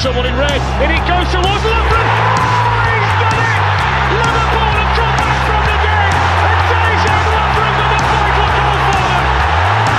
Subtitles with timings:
[0.00, 0.56] someone in red?
[0.80, 2.08] In it goes towards Lovren.
[2.08, 3.60] Oh, he's done it!
[4.16, 6.16] Liverpool have come back from the dead.
[6.40, 9.24] And Dejan Lovren with the vital goal for them.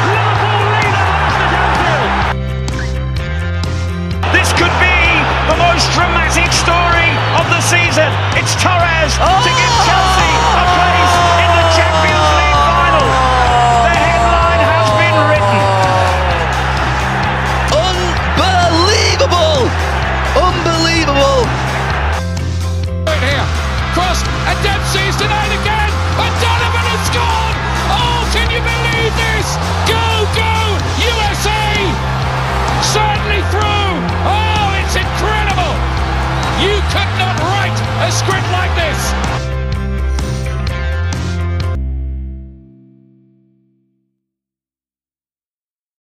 [0.09, 2.17] Liverpool lead at last at Anfield.
[4.33, 5.21] This could be
[5.53, 8.09] the most dramatic story of the season.
[8.33, 9.60] It's Torres to oh!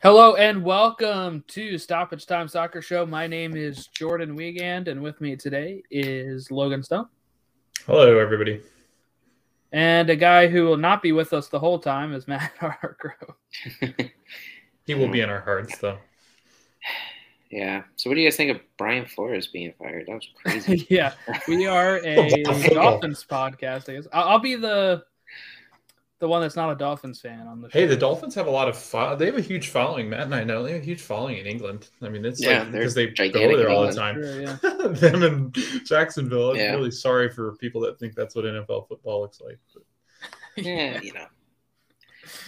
[0.10, 3.06] Hello and welcome to Stoppage Time Soccer Show.
[3.06, 7.08] My name is Jordan Wiegand, and with me today is Logan Stone.
[7.86, 8.62] Hello, everybody.
[9.74, 13.36] And a guy who will not be with us the whole time is Matt Hargrove.
[14.86, 15.98] He will be in our hearts, though.
[17.52, 17.84] Yeah.
[17.98, 20.06] So what do you guys think of Brian Flores being fired?
[20.08, 20.88] That was crazy.
[20.90, 21.16] yeah,
[21.50, 23.90] we are a Dolphins podcast.
[23.90, 25.04] I guess I'll, I'll be the
[26.20, 27.80] the one that's not a Dolphins fan on the show.
[27.80, 30.10] Hey, the Dolphins have a lot of fo- they have a huge following.
[30.10, 31.90] Matt and I know they have a huge following in England.
[32.02, 34.16] I mean, it's Yeah, like they're because they go gigantic there in all the time.
[34.16, 34.58] Sure, yeah.
[34.88, 35.54] Them in
[35.86, 36.52] Jacksonville.
[36.52, 36.72] I'm Yeah.
[36.74, 39.60] really sorry for people that think that's what NFL football looks like.
[39.74, 39.84] But
[40.66, 41.26] yeah, you know.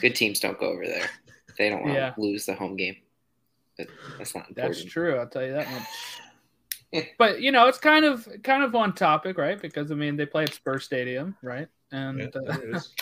[0.02, 1.10] Good teams don't go over there.
[1.58, 2.10] They don't want Yeah.
[2.12, 2.98] to lose the home game.
[3.78, 4.76] But that's not important.
[4.76, 5.16] That's true.
[5.18, 7.06] I'll tell you that much.
[7.20, 9.62] but you know, it's kind of kind of on topic, right?
[9.62, 11.68] Because I mean, they play at Spurs Stadium, right?
[11.92, 12.94] And yeah, uh, there it is.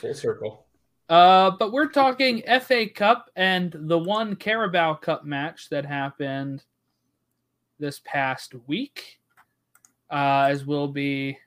[0.00, 0.66] Full circle.
[1.08, 6.64] Uh, but we're talking FA Cup and the one Carabao Cup match that happened
[7.78, 9.20] this past week,
[10.10, 11.38] uh, as we'll be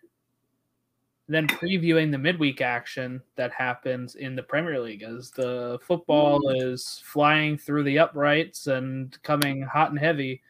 [1.28, 7.02] then previewing the midweek action that happens in the Premier League as the football is
[7.06, 10.42] flying through the uprights and coming hot and heavy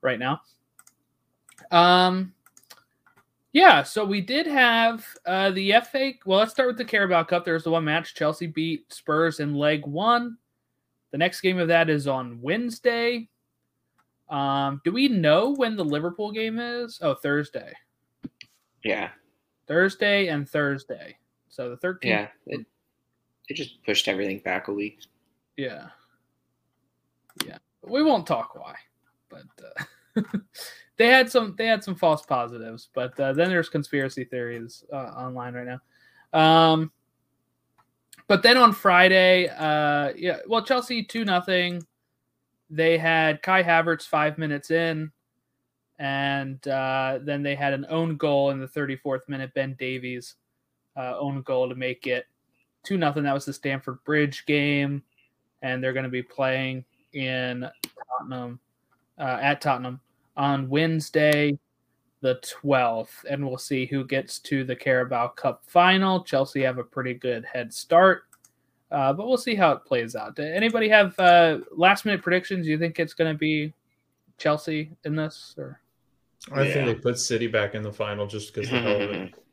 [0.00, 0.40] right now.
[1.70, 2.32] Um,
[3.54, 6.12] yeah, so we did have uh, the FA.
[6.26, 7.44] Well, let's start with the Carabao Cup.
[7.44, 8.16] There's the one match.
[8.16, 10.36] Chelsea beat Spurs in leg one.
[11.12, 13.28] The next game of that is on Wednesday.
[14.28, 16.98] Um, do we know when the Liverpool game is?
[17.00, 17.72] Oh, Thursday.
[18.82, 19.10] Yeah.
[19.68, 21.16] Thursday and Thursday.
[21.48, 21.98] So the 13th.
[22.02, 22.28] Yeah.
[22.48, 22.66] It,
[23.48, 24.98] they just pushed everything back a week.
[25.56, 25.90] Yeah.
[27.46, 27.58] Yeah.
[27.82, 28.74] We won't talk why,
[29.28, 29.44] but
[30.16, 30.22] uh,
[30.96, 32.88] they had some they had some false positives.
[32.94, 35.80] But uh, then there's conspiracy theories uh, online right now.
[36.38, 36.92] Um,
[38.26, 41.82] but then on Friday, uh, yeah, well, Chelsea two nothing.
[42.70, 45.12] They had Kai Havertz five minutes in,
[45.98, 49.52] and uh, then they had an own goal in the 34th minute.
[49.54, 50.36] Ben Davies
[50.96, 52.26] uh, own goal to make it
[52.82, 53.24] two nothing.
[53.24, 55.02] That was the Stamford Bridge game,
[55.62, 57.68] and they're going to be playing in
[58.18, 58.58] Tottenham
[59.18, 60.00] uh, at Tottenham
[60.36, 61.58] on Wednesday,
[62.20, 66.22] the 12th, and we'll see who gets to the Carabao Cup final.
[66.24, 68.22] Chelsea have a pretty good head start,
[68.90, 70.38] uh, but we'll see how it plays out.
[70.38, 72.64] Anybody have uh, last minute predictions?
[72.66, 73.72] Do You think it's going to be
[74.38, 75.80] Chelsea in this, or
[76.52, 76.72] I Yeah.
[76.72, 79.34] think they put City back in the final just because the hell of it.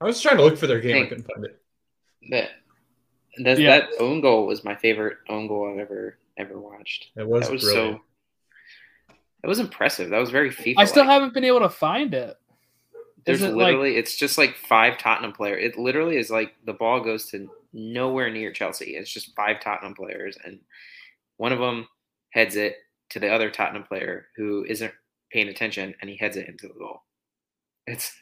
[0.00, 0.90] I was trying to look for their game.
[0.96, 1.58] I Think- couldn't find it.
[2.30, 2.50] That
[3.44, 3.80] that, Yeah.
[3.80, 7.08] that own goal was my favorite own goal I've ever ever watched.
[7.16, 7.96] It was, that was brilliant.
[7.98, 8.02] so
[9.42, 10.10] that was impressive.
[10.10, 10.74] That was very FIFA.
[10.78, 12.38] I still haven't been able to find it.
[13.24, 15.64] There's it like literally it's just like five Tottenham players.
[15.64, 18.96] It literally is like the ball goes to nowhere near Chelsea.
[18.96, 20.58] It's just five Tottenham players, and
[21.36, 21.88] one of them
[22.30, 22.76] heads it
[23.10, 24.92] to the other Tottenham player who isn't
[25.30, 27.02] paying attention, and he heads it into the goal.
[27.86, 28.12] It's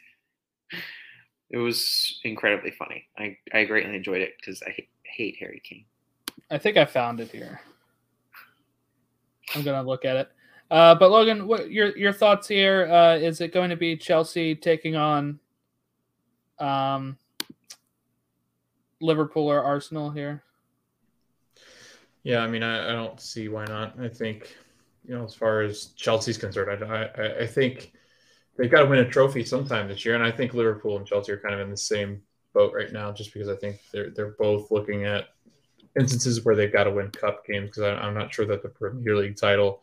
[1.51, 3.07] it was incredibly funny.
[3.19, 5.85] I I greatly enjoyed it because I hate, hate Harry Kane.
[6.51, 7.61] I think I found it here.
[9.55, 10.31] I'm gonna look at it.
[10.71, 12.87] Uh, but Logan, what your your thoughts here?
[12.91, 15.41] Uh, is it going to be Chelsea taking on
[16.59, 17.19] um,
[19.01, 20.45] Liverpool or Arsenal here?
[22.23, 23.99] Yeah, I mean, I, I don't see why not.
[23.99, 24.55] I think,
[25.09, 27.93] you know, as far as Chelsea's concerned, I, I, I think
[28.57, 31.33] they've got to win a trophy sometime this year, and I think Liverpool and Chelsea
[31.33, 32.23] are kind of in the same
[32.53, 35.31] boat right now, just because I think they're they're both looking at
[35.99, 39.17] instances where they've got to win cup games because I'm not sure that the Premier
[39.17, 39.83] League title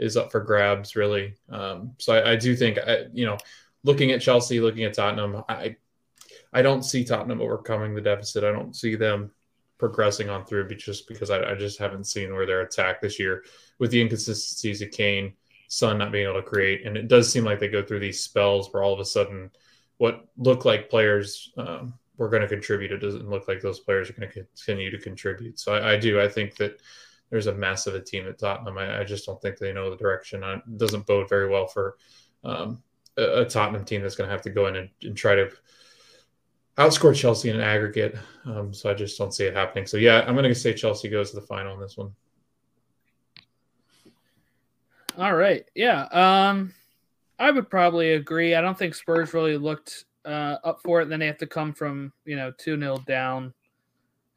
[0.00, 1.34] is up for grabs really.
[1.48, 3.38] Um, so I, I do think, I, you know,
[3.84, 5.76] looking at Chelsea, looking at Tottenham, I
[6.52, 8.42] I don't see Tottenham overcoming the deficit.
[8.42, 9.30] I don't see them
[9.78, 13.44] progressing on through, just because I, I just haven't seen where they're attacked this year
[13.78, 15.34] with the inconsistencies of Kane,
[15.68, 18.20] Son not being able to create, and it does seem like they go through these
[18.20, 19.50] spells where all of a sudden,
[19.98, 24.10] what look like players um, were going to contribute, it doesn't look like those players
[24.10, 25.58] are going to continue to contribute.
[25.58, 26.20] So I, I do.
[26.20, 26.80] I think that
[27.30, 28.76] there's a mess of a team at Tottenham.
[28.76, 30.42] I, I just don't think they know the direction.
[30.42, 31.96] It doesn't bode very well for
[32.44, 32.82] um,
[33.16, 35.50] a, a, Tottenham team that's going to have to go in and, and, try to
[36.78, 38.16] outscore Chelsea in an aggregate.
[38.44, 39.86] Um, so I just don't see it happening.
[39.86, 42.12] So yeah, I'm going to say Chelsea goes to the final in this one.
[45.18, 45.68] All right.
[45.74, 46.04] Yeah.
[46.04, 46.72] Um,
[47.38, 48.54] I would probably agree.
[48.54, 51.08] I don't think Spurs really looked uh, up for it.
[51.08, 53.52] Then they have to come from you know two 0 down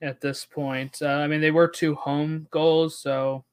[0.03, 0.97] at this point.
[1.01, 3.45] Uh, I mean, they were two home goals, so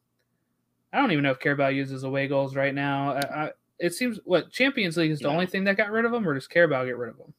[0.93, 3.13] I don't even know if Carabao uses away goals right now.
[3.13, 5.35] I, I, it seems what Champions League is the yeah.
[5.35, 7.33] only thing that got rid of them, or does Carabao get rid of them?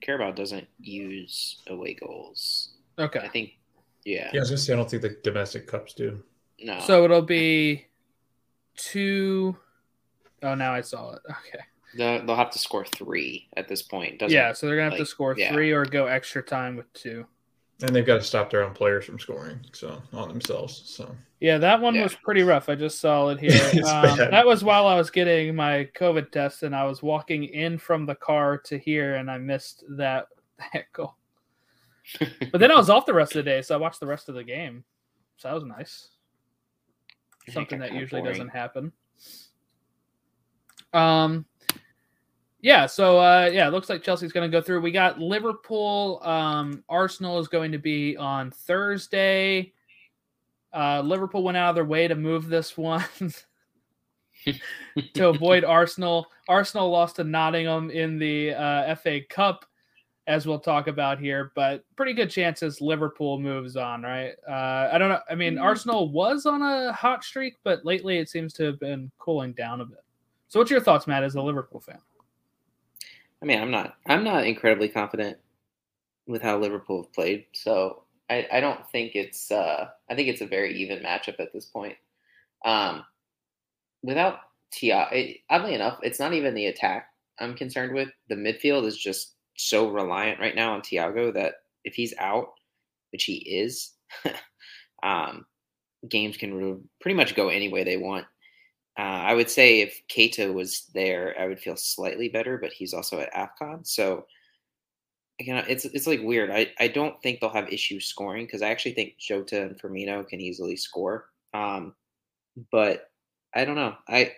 [0.00, 2.70] Carabao doesn't use away goals.
[2.98, 3.58] Okay, I think.
[4.04, 4.30] Yeah.
[4.32, 6.22] Yeah, I was gonna say I don't think the domestic cups do.
[6.60, 6.80] No.
[6.80, 7.86] So it'll be
[8.76, 9.56] two
[10.42, 11.22] oh now I saw it.
[11.30, 11.64] Okay.
[11.96, 14.18] They'll, have to score three at this point.
[14.18, 15.76] Doesn't, yeah, so they're gonna have like, to score three yeah.
[15.76, 17.26] or go extra time with two.
[17.80, 20.82] And they've got to stop their own players from scoring, so on themselves.
[20.84, 22.02] So yeah, that one yeah.
[22.02, 22.68] was pretty rough.
[22.68, 23.52] I just saw it here.
[23.86, 27.78] um, that was while I was getting my COVID test, and I was walking in
[27.78, 30.26] from the car to here, and I missed that
[30.72, 31.14] that goal.
[32.50, 34.28] but then I was off the rest of the day, so I watched the rest
[34.28, 34.82] of the game.
[35.36, 36.08] So that was nice.
[37.48, 38.34] Something that usually boring.
[38.34, 38.92] doesn't happen.
[40.92, 41.46] Um,
[42.60, 44.80] yeah, so uh, yeah, it looks like Chelsea's going to go through.
[44.80, 46.20] We got Liverpool.
[46.24, 49.72] Um, Arsenal is going to be on Thursday.
[50.74, 53.04] Uh, Liverpool went out of their way to move this one
[55.14, 56.26] to avoid Arsenal.
[56.48, 59.64] Arsenal lost to Nottingham in the uh, FA Cup,
[60.26, 61.52] as we'll talk about here.
[61.54, 64.32] But pretty good chances Liverpool moves on, right?
[64.48, 65.20] Uh, I don't know.
[65.30, 65.62] I mean, mm.
[65.62, 69.80] Arsenal was on a hot streak, but lately it seems to have been cooling down
[69.80, 70.04] a bit.
[70.48, 71.98] So, what's your thoughts, Matt, as a Liverpool fan?
[73.42, 75.38] I mean, I'm not I'm not incredibly confident
[76.26, 77.46] with how Liverpool have played.
[77.52, 81.52] So I, I don't think it's uh, I think it's a very even matchup at
[81.52, 81.96] this point.
[82.64, 83.04] Um,
[84.02, 84.40] without
[84.72, 87.08] Thiago, oddly enough, it's not even the attack
[87.40, 88.08] I'm concerned with.
[88.28, 92.52] The midfield is just so reliant right now on Thiago that if he's out,
[93.12, 93.92] which he is,
[95.02, 95.46] um,
[96.08, 98.26] games can pretty much go any way they want.
[98.98, 102.92] Uh, I would say if Keita was there, I would feel slightly better, but he's
[102.92, 103.86] also at AFCON.
[103.86, 104.26] So
[105.40, 106.50] again, it's it's like weird.
[106.50, 110.26] I, I don't think they'll have issues scoring because I actually think Jota and Firmino
[110.26, 111.26] can easily score.
[111.54, 111.94] Um,
[112.72, 113.10] but
[113.54, 113.94] I don't know.
[114.08, 114.32] I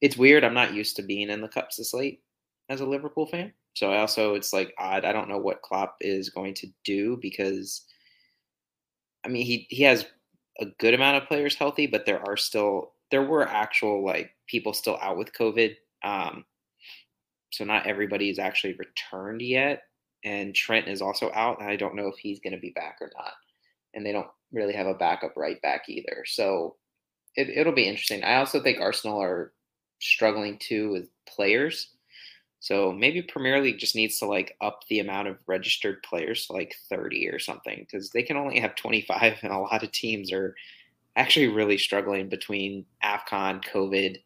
[0.00, 0.44] it's weird.
[0.44, 2.22] I'm not used to being in the cups this late
[2.68, 3.52] as a Liverpool fan.
[3.74, 5.04] So I also it's like odd.
[5.04, 7.86] I don't know what Klopp is going to do because
[9.24, 10.06] I mean he he has
[10.60, 14.72] a good amount of players healthy, but there are still there were actual like people
[14.72, 15.76] still out with COVID.
[16.02, 16.44] Um,
[17.52, 19.82] so not everybody is actually returned yet.
[20.24, 21.60] And Trent is also out.
[21.60, 23.32] And I don't know if he's going to be back or not.
[23.94, 26.24] And they don't really have a backup right back either.
[26.26, 26.76] So
[27.36, 28.24] it, it'll be interesting.
[28.24, 29.52] I also think Arsenal are
[30.00, 31.90] struggling too with players.
[32.60, 36.54] So maybe Premier League just needs to like up the amount of registered players to
[36.54, 40.32] like 30 or something because they can only have 25 and a lot of teams
[40.32, 40.54] are
[41.16, 44.18] actually really struggling between AFCON, COVID,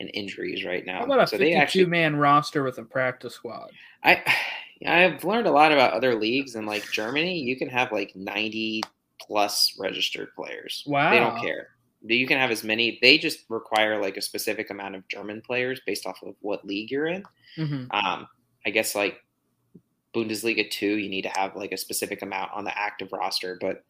[0.00, 0.98] and injuries right now.
[0.98, 3.70] How about a so 52 actually, man roster with a practice squad?
[4.02, 4.22] I
[4.86, 8.82] I've learned a lot about other leagues and like Germany, you can have like 90
[9.20, 10.84] plus registered players.
[10.86, 11.10] Wow.
[11.10, 11.70] They don't care.
[12.02, 12.96] You can have as many.
[13.02, 16.92] They just require like a specific amount of German players based off of what league
[16.92, 17.24] you're in.
[17.56, 17.90] Mm-hmm.
[17.90, 18.28] Um,
[18.64, 19.18] I guess like
[20.14, 23.82] Bundesliga two, you need to have like a specific amount on the active roster, but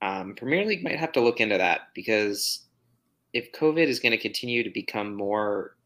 [0.00, 2.64] um, Premier League might have to look into that because
[3.32, 5.76] if COVID is going to continue to become more,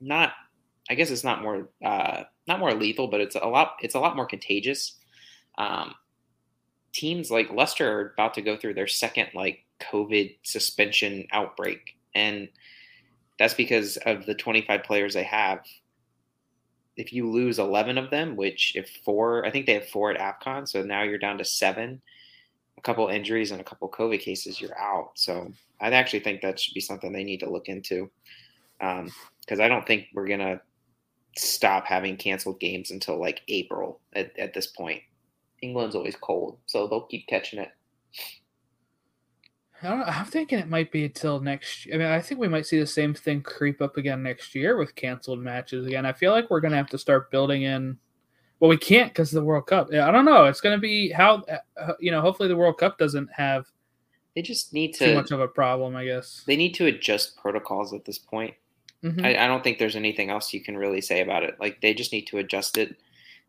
[0.00, 0.32] not,
[0.88, 4.00] I guess it's not more, uh, not more lethal, but it's a lot, it's a
[4.00, 4.96] lot more contagious.
[5.58, 5.94] Um,
[6.92, 12.48] teams like Leicester are about to go through their second like COVID suspension outbreak, and
[13.38, 15.60] that's because of the 25 players they have.
[16.96, 20.18] If you lose 11 of them, which if four, I think they have four at
[20.18, 22.02] AFCON, so now you're down to seven
[22.80, 25.10] a couple injuries and a couple COVID cases, you're out.
[25.14, 28.10] So I actually think that should be something they need to look into
[28.78, 30.62] because um, I don't think we're gonna
[31.36, 35.02] stop having canceled games until like April at, at this point.
[35.60, 37.68] England's always cold, so they'll keep catching it.
[39.82, 41.86] I am thinking it might be until next.
[41.92, 44.78] I mean, I think we might see the same thing creep up again next year
[44.78, 46.06] with canceled matches again.
[46.06, 47.98] I feel like we're gonna have to start building in
[48.60, 49.88] Well, we can't because of the World Cup.
[49.92, 50.44] I don't know.
[50.44, 51.42] It's going to be how
[51.80, 52.20] uh, you know.
[52.20, 53.66] Hopefully, the World Cup doesn't have
[54.36, 55.14] They just need to too to.
[55.16, 55.96] much of a problem.
[55.96, 56.42] I guess.
[56.46, 58.54] They need to adjust protocols at this point.
[59.02, 59.24] Mhm.
[59.24, 61.56] I, I don't think there's anything else you can really say about it.
[61.58, 62.96] Like they just need to adjust it.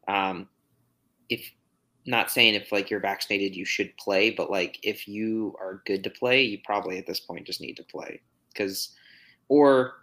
[0.07, 0.47] Um,
[1.29, 1.45] if
[2.05, 6.03] not saying if like you're vaccinated, you should play, but like if you are good
[6.05, 8.95] to play, you probably at this point just need to play because,
[9.49, 9.95] or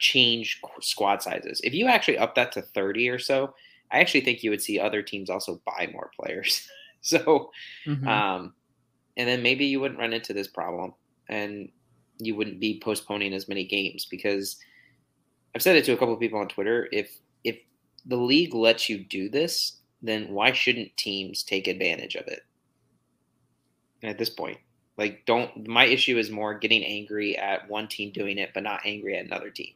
[0.00, 1.60] change squad sizes.
[1.64, 3.54] If you actually up that to 30 or so,
[3.90, 6.68] I actually think you would see other teams also buy more players.
[7.00, 7.50] so,
[7.86, 8.06] Mhm.
[8.06, 8.54] um,
[9.16, 10.94] and then maybe you wouldn't run into this problem
[11.28, 11.70] and
[12.18, 14.56] you wouldn't be postponing as many games because
[15.54, 16.88] I've said it to a couple of people on Twitter.
[16.92, 17.58] If if
[18.04, 22.42] the league lets you do this, then why shouldn't teams take advantage of it?
[24.02, 24.58] At this point,
[24.98, 25.66] like, don't.
[25.66, 29.24] My issue is more getting angry at one team doing it, but not angry at
[29.24, 29.74] another team.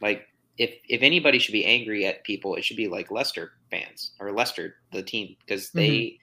[0.00, 0.28] Like,
[0.60, 4.30] if if anybody should be angry at people, it should be like Leicester fans or
[4.30, 6.16] Leicester, the team, because they mm-hmm.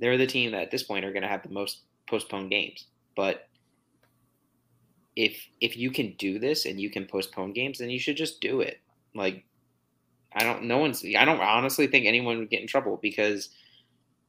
[0.00, 2.86] they're the team that at this point are going to have the most postponed games.
[3.14, 3.46] But
[5.16, 8.40] if if you can do this and you can postpone games, then you should just
[8.40, 8.80] do it.
[9.14, 9.44] Like
[10.32, 13.50] I don't no one's I don't honestly think anyone would get in trouble because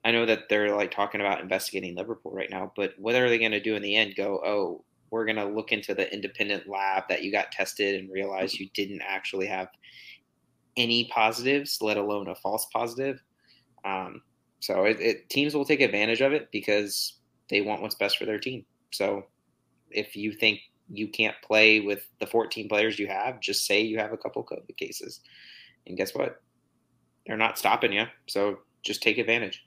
[0.03, 3.39] I know that they're like talking about investigating Liverpool right now, but what are they
[3.39, 4.15] going to do in the end?
[4.17, 8.11] Go, oh, we're going to look into the independent lab that you got tested and
[8.11, 9.67] realize you didn't actually have
[10.77, 13.21] any positives, let alone a false positive.
[13.83, 14.21] Um,
[14.59, 18.25] so it, it teams will take advantage of it because they want what's best for
[18.25, 18.65] their team.
[18.91, 19.25] So
[19.89, 20.59] if you think
[20.91, 24.43] you can't play with the 14 players you have, just say you have a couple
[24.43, 25.21] COVID cases.
[25.87, 26.41] And guess what?
[27.25, 28.05] They're not stopping you.
[28.27, 29.65] So just take advantage.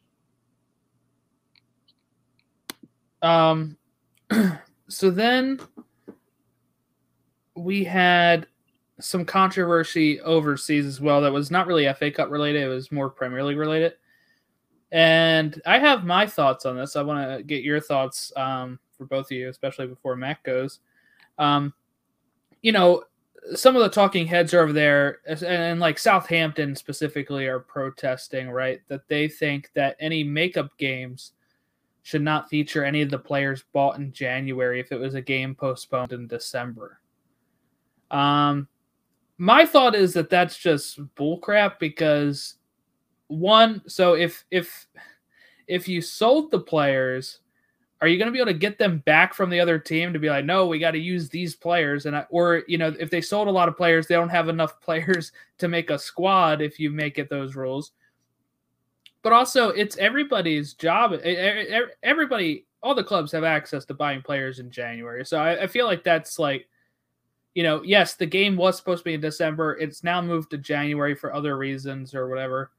[3.22, 3.76] Um,
[4.92, 5.58] so then
[7.54, 8.46] we had
[9.00, 13.08] some controversy overseas as well that was not really FA Cup related, it was more
[13.11, 13.94] Premier League related.
[14.92, 16.96] And I have my thoughts on this.
[16.96, 20.80] I want to get your thoughts um, for both of you, especially before Matt goes.
[21.38, 21.72] Um,
[22.61, 23.04] you know,
[23.54, 28.50] some of the talking heads are over there, and, and like Southampton specifically, are protesting,
[28.50, 28.82] right?
[28.88, 31.32] That they think that any makeup games
[32.02, 35.54] should not feature any of the players bought in January if it was a game
[35.54, 37.00] postponed in December.
[38.11, 38.68] Um,
[39.38, 42.56] my thought is that that's just bullcrap because
[43.28, 44.87] one, so if if
[45.68, 47.38] if you sold the players,
[48.00, 50.18] are you going to be able to get them back from the other team to
[50.18, 53.11] be like, no, we got to use these players, and I, or you know, if
[53.11, 56.61] they sold a lot of players, they don't have enough players to make a squad
[56.61, 57.92] if you make it those rules
[59.22, 61.12] but also it's everybody's job.
[62.02, 65.24] Everybody, all the clubs have access to buying players in January.
[65.24, 66.68] So I, I feel like that's like,
[67.54, 69.76] you know, yes, the game was supposed to be in December.
[69.76, 72.70] It's now moved to January for other reasons or whatever.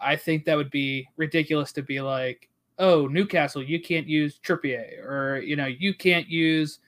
[0.00, 5.04] I think that would be ridiculous to be like, oh, Newcastle, you can't use Trippier,
[5.04, 6.80] or you know, you can't use.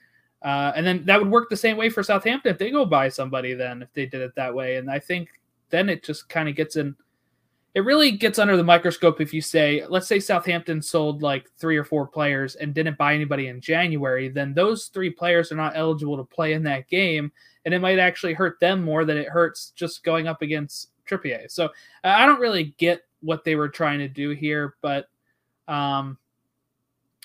[0.43, 3.09] Uh, and then that would work the same way for Southampton if they go buy
[3.09, 3.53] somebody.
[3.53, 5.29] Then if they did it that way, and I think
[5.69, 6.95] then it just kind of gets in
[7.77, 11.77] it really gets under the microscope if you say, let's say Southampton sold like three
[11.77, 15.73] or four players and didn't buy anybody in January, then those three players are not
[15.75, 17.31] eligible to play in that game.
[17.65, 21.51] And it might actually hurt them more than it hurts just going up against Trippier.
[21.51, 21.69] So
[22.03, 25.07] I don't really get what they were trying to do here, but
[25.67, 26.17] um,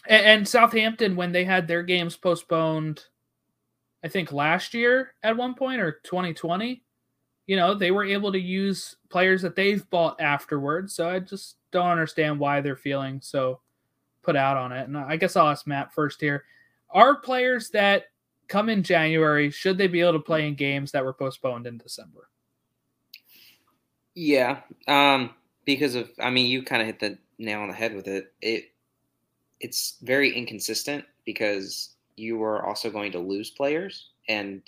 [0.07, 3.07] and, and Southampton, when they had their games postponed,
[4.05, 6.83] I think last year at one point or 2020,
[7.47, 10.95] you know, they were able to use players that they've bought afterwards.
[10.95, 13.61] So I just don't understand why they're feeling so
[14.23, 14.89] put out on it.
[14.89, 16.45] And I guess I'll ask Matt first here.
[16.91, 18.05] Are players that
[18.49, 21.79] come in January, should they be able to play in games that were postponed in
[21.79, 22.29] December?
[24.15, 25.31] Yeah, um,
[25.65, 28.33] because of I mean, you kind of hit the nail on the head with it.
[28.43, 28.65] It
[29.61, 34.61] it's very inconsistent because you are also going to lose players, and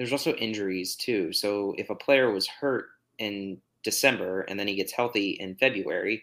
[0.00, 1.30] there's also injuries too.
[1.30, 2.86] So if a player was hurt
[3.18, 6.22] in December and then he gets healthy in February,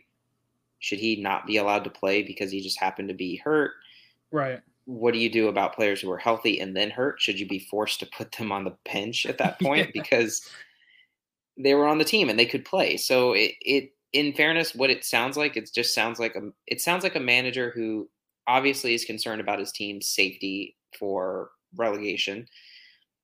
[0.79, 3.73] should he not be allowed to play because he just happened to be hurt?
[4.31, 4.61] Right.
[4.85, 7.21] What do you do about players who are healthy and then hurt?
[7.21, 10.01] Should you be forced to put them on the bench at that point Yeah.
[10.01, 10.49] because
[11.55, 12.97] they were on the team and they could play?
[12.97, 16.81] So it, it in fairness, what it sounds like, it just sounds like a it
[16.81, 18.09] sounds like a manager who
[18.47, 22.47] obviously is concerned about his team's safety for relegation.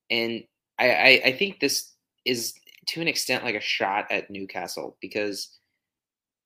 [0.10, 0.44] And
[0.80, 1.94] I, I, I think this
[2.26, 2.54] is
[2.88, 5.50] to an extent like a shot at Newcastle because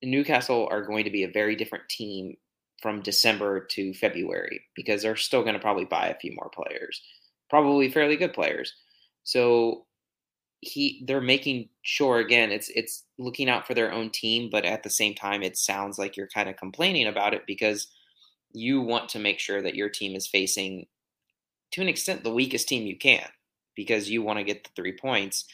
[0.04, 2.36] Newcastle are going to be a very different team
[2.82, 7.02] from December to February because they're still going to probably buy a few more players,
[7.50, 8.74] probably fairly good players.
[9.24, 9.86] So
[10.62, 14.84] he they're making sure again it's it's looking out for their own team, but at
[14.84, 17.88] the same time it sounds like you're kind of complaining about it because
[18.54, 20.86] you want to make sure that your team is facing
[21.72, 23.28] to an extent the weakest team you can
[23.78, 25.46] because you want to get the three points.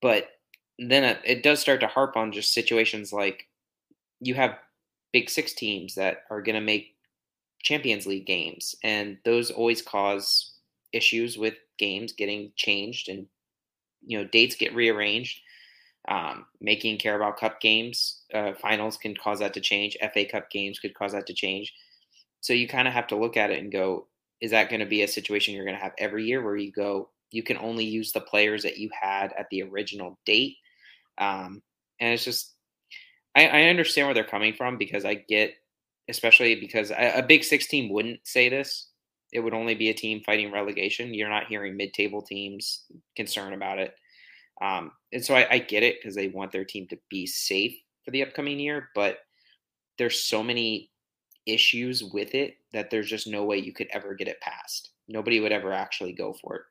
[0.00, 0.28] But
[0.78, 3.48] then it, it does start to harp on just situations like
[4.20, 4.58] you have
[5.12, 6.94] big six teams that are going to make
[7.62, 10.52] Champions League games, and those always cause
[10.92, 13.26] issues with games getting changed and
[14.06, 15.40] you know dates get rearranged.
[16.08, 19.96] Um, making Carabao Cup games uh, finals can cause that to change.
[20.14, 21.74] FA Cup games could cause that to change.
[22.40, 24.06] So you kind of have to look at it and go,
[24.40, 26.72] is that going to be a situation you're going to have every year where you
[26.72, 30.56] go, you can only use the players that you had at the original date?
[31.18, 31.62] Um,
[32.00, 32.54] and it's just,
[33.34, 35.54] I, I understand where they're coming from because I get,
[36.08, 38.90] especially because a, Big Six team wouldn't say this.
[39.32, 41.12] It would only be a team fighting relegation.
[41.12, 42.84] You're not hearing mid-table teams
[43.16, 43.94] concerned about it.
[44.62, 47.74] Um, and so I, I get it because they want their team to be safe
[48.04, 49.18] for the upcoming year, but
[49.98, 50.90] there's so many
[51.46, 54.90] issues with it that there's just no way you could ever get it passed.
[55.08, 56.62] Nobody would ever actually go for it.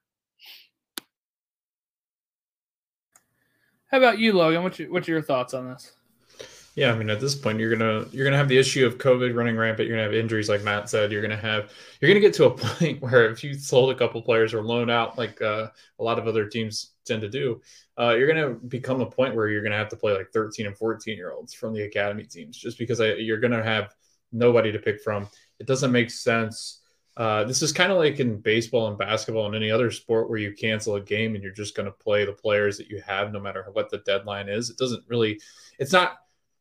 [3.88, 4.64] How about you, Logan?
[4.64, 5.94] What's your, what's your thoughts on this?
[6.76, 9.34] Yeah, I mean, at this point, you're gonna you're gonna have the issue of COVID
[9.34, 9.88] running rampant.
[9.88, 11.10] You're gonna have injuries, like Matt said.
[11.10, 14.22] You're gonna have you're gonna get to a point where if you sold a couple
[14.22, 15.68] players or loan out, like uh,
[16.00, 17.62] a lot of other teams tend to do,
[17.98, 20.78] uh, you're gonna become a point where you're gonna have to play like 13 and
[20.78, 23.96] 14 year olds from the academy teams, just because I, you're gonna have
[24.36, 25.28] nobody to pick from.
[25.60, 26.82] It doesn't make sense.
[27.18, 30.38] Uh, this is kind of like in baseball and basketball and any other sport where
[30.38, 33.32] you cancel a game and you're just going to play the players that you have
[33.32, 34.70] no matter what the deadline is.
[34.70, 35.40] It doesn't really,
[35.80, 36.18] it's not,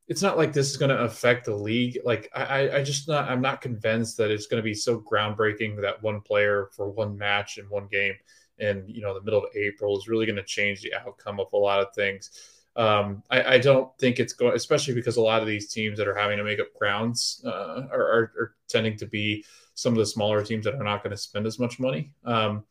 [0.06, 1.98] it's not like this is going to affect the league.
[2.04, 5.80] Like I, I just not, I'm not convinced that it's going to be so groundbreaking
[5.80, 8.14] that one player for one match in one game
[8.58, 11.48] in you know the middle of April is really going to change the outcome of
[11.52, 12.30] a lot of things.
[12.76, 16.08] Um, I, I, don't think it's going, especially because a lot of these teams that
[16.08, 19.98] are having to make up grounds uh, are, are, are, tending to be some of
[19.98, 22.10] the smaller teams that are not going to spend as much money.
[22.24, 22.64] Um,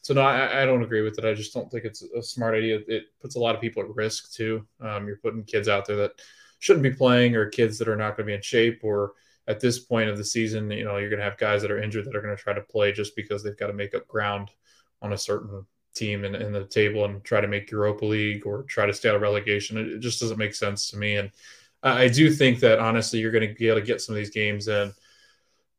[0.00, 1.26] so no, I, I, don't agree with it.
[1.26, 2.80] I just don't think it's a smart idea.
[2.88, 4.66] It puts a lot of people at risk too.
[4.80, 6.12] Um, you're putting kids out there that
[6.58, 9.12] shouldn't be playing, or kids that are not going to be in shape, or
[9.46, 11.82] at this point of the season, you know, you're going to have guys that are
[11.82, 14.06] injured that are going to try to play just because they've got to make up
[14.08, 14.50] ground
[15.02, 18.62] on a certain team in, in the table and try to make Europa League or
[18.64, 19.78] try to stay out of relegation.
[19.78, 21.16] It, it just doesn't make sense to me.
[21.16, 21.30] And
[21.82, 24.18] I, I do think that honestly, you're going to be able to get some of
[24.18, 24.92] these games in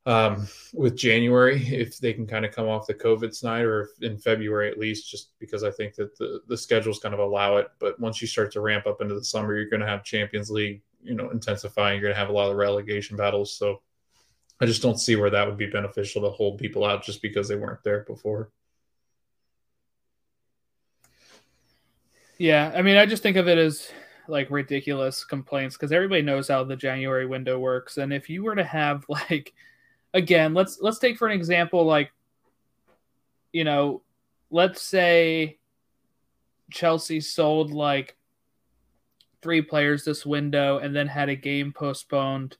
[0.06, 4.18] um, with January if they can kind of come off the COVID side or in
[4.18, 7.68] February at least, just because I think that the, the schedules kind of allow it.
[7.80, 10.50] But once you start to ramp up into the summer, you're going to have Champions
[10.50, 11.96] League, you know, intensifying.
[11.96, 13.54] You're going to have a lot of relegation battles.
[13.54, 13.82] So
[14.60, 17.48] I just don't see where that would be beneficial to hold people out just because
[17.48, 18.52] they weren't there before.
[22.42, 23.92] Yeah, I mean, I just think of it as
[24.28, 28.56] like ridiculous complaints because everybody knows how the January window works, and if you were
[28.56, 29.54] to have like,
[30.16, 32.12] again, let's let's take for an example like,
[33.54, 34.02] you know,
[34.50, 35.60] let's say
[36.72, 38.18] Chelsea sold like
[39.44, 42.58] three players this window and then had a game postponed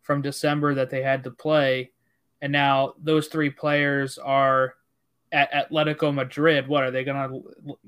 [0.00, 1.90] from December that they had to play,
[2.40, 4.77] and now those three players are
[5.32, 7.78] at Atletico Madrid, what are they going to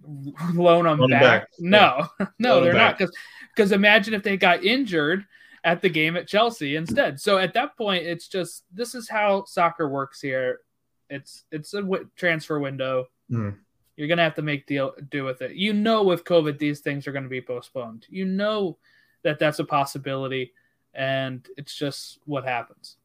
[0.55, 1.23] loan them back?
[1.23, 1.49] back?
[1.59, 2.27] No, yeah.
[2.39, 2.99] no, loan they're not.
[2.99, 3.17] Because
[3.55, 5.25] because imagine if they got injured
[5.65, 7.21] at the game at Chelsea instead.
[7.21, 10.61] So at that point, it's just this is how soccer works here.
[11.09, 13.07] It's it's a w- transfer window.
[13.31, 13.57] Mm.
[13.97, 15.53] You're gonna have to make deal do with it.
[15.53, 18.07] You know, with COVID, these things are going to be postponed.
[18.09, 18.79] You know
[19.23, 20.53] that that's a possibility,
[20.95, 22.97] and it's just what happens.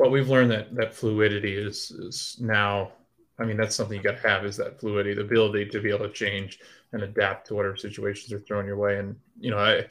[0.00, 2.92] Well, we've learned that that fluidity is is now.
[3.38, 5.90] I mean, that's something you got to have is that fluidity, the ability to be
[5.90, 6.58] able to change
[6.92, 8.98] and adapt to whatever situations are thrown your way.
[8.98, 9.84] And you know, I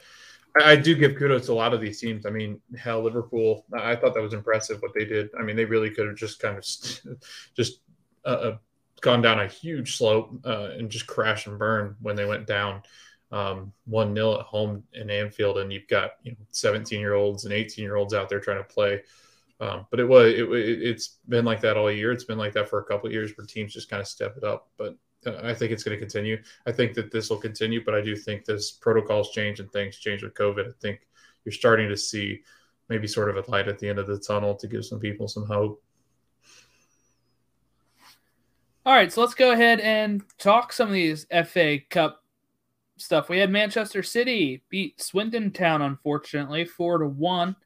[0.60, 2.26] I do give kudos to a lot of these teams.
[2.26, 3.64] I mean, hell, Liverpool.
[3.72, 5.30] I thought that was impressive what they did.
[5.38, 6.64] I mean, they really could have just kind of
[7.56, 7.82] just
[8.24, 8.56] uh, uh,
[9.02, 12.82] gone down a huge slope uh, and just crash and burn when they went down
[13.30, 17.44] um, one 0 at home in Anfield, and you've got you know 17 year olds
[17.44, 19.02] and 18 year olds out there trying to play
[19.60, 22.12] um, but it was it, it's been like that all year.
[22.12, 24.44] It's been like that for a couple years where teams just kind of step it
[24.44, 24.70] up.
[24.78, 24.96] But
[25.26, 26.42] uh, I think it's going to continue.
[26.66, 29.98] I think that this will continue, but I do think this protocols change and things
[29.98, 30.68] change with COVID.
[30.68, 31.00] I think
[31.44, 32.40] you're starting to see
[32.88, 35.28] maybe sort of a light at the end of the tunnel to give some people
[35.28, 35.82] some hope.
[38.86, 42.24] All right, so let's go ahead and talk some of these FA Cup
[42.96, 43.28] stuff.
[43.28, 47.56] We had Manchester City beat Swindon Town, unfortunately, four to one.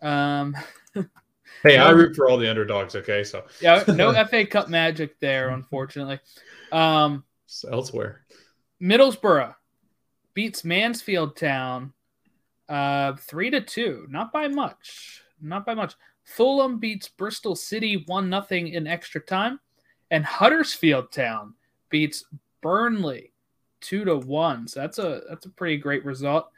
[0.00, 0.56] Um,
[1.62, 2.94] Hey, I root for all the underdogs.
[2.96, 6.20] Okay, so yeah, no FA Cup magic there, unfortunately.
[6.72, 7.24] Um,
[7.70, 8.24] elsewhere.
[8.82, 9.54] Middlesbrough
[10.34, 11.92] beats Mansfield Town
[12.68, 14.06] uh, three to two.
[14.08, 15.22] Not by much.
[15.40, 15.94] Not by much.
[16.24, 19.60] Fulham beats Bristol City one nothing in extra time,
[20.10, 21.54] and Huddersfield Town
[21.88, 22.24] beats
[22.60, 23.32] Burnley
[23.80, 24.66] two to one.
[24.66, 26.50] So that's a that's a pretty great result.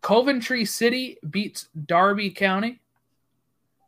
[0.00, 2.80] Coventry City beats Derby County.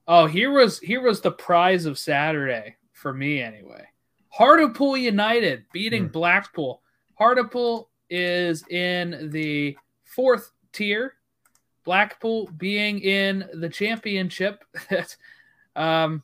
[0.08, 3.86] Oh, here was here was the prize of Saturday for me anyway.
[4.28, 6.12] Hartlepool United beating Hmm.
[6.12, 6.82] Blackpool.
[7.18, 11.14] Hartlepool is in the fourth tier.
[11.84, 14.64] Blackpool being in the championship.
[14.90, 15.16] That's
[15.76, 16.22] um,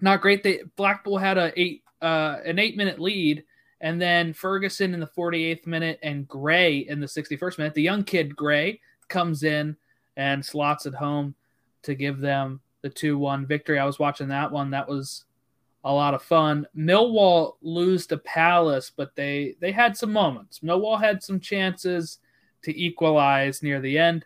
[0.00, 0.42] not great.
[0.42, 3.44] They Blackpool had a eight uh, an eight minute lead,
[3.80, 7.74] and then Ferguson in the 48th minute and Gray in the 61st minute.
[7.74, 9.76] The young kid Gray comes in
[10.16, 11.34] and slots it home
[11.82, 13.78] to give them the 2 1 victory.
[13.78, 14.70] I was watching that one.
[14.70, 15.24] That was
[15.84, 16.66] a lot of fun.
[16.76, 20.60] Millwall lose to Palace, but they they had some moments.
[20.60, 22.18] Millwall had some chances
[22.62, 24.24] to equalize near the end.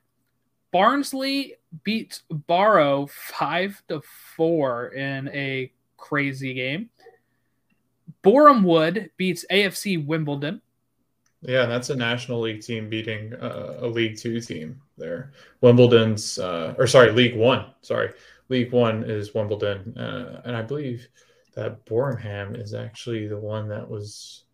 [0.73, 4.03] Barnsley beats Barrow five to
[4.37, 6.91] four in a crazy game.
[8.23, 10.61] Boreham Wood beats AFC Wimbledon.
[11.43, 15.33] Yeah, that's a National League team beating uh, a League Two team there.
[15.61, 17.67] Wimbledon's, uh, or sorry, League One.
[17.83, 18.11] Sorry,
[18.49, 21.07] League One is Wimbledon, uh, and I believe
[21.55, 24.45] that Bournemouth is actually the one that was.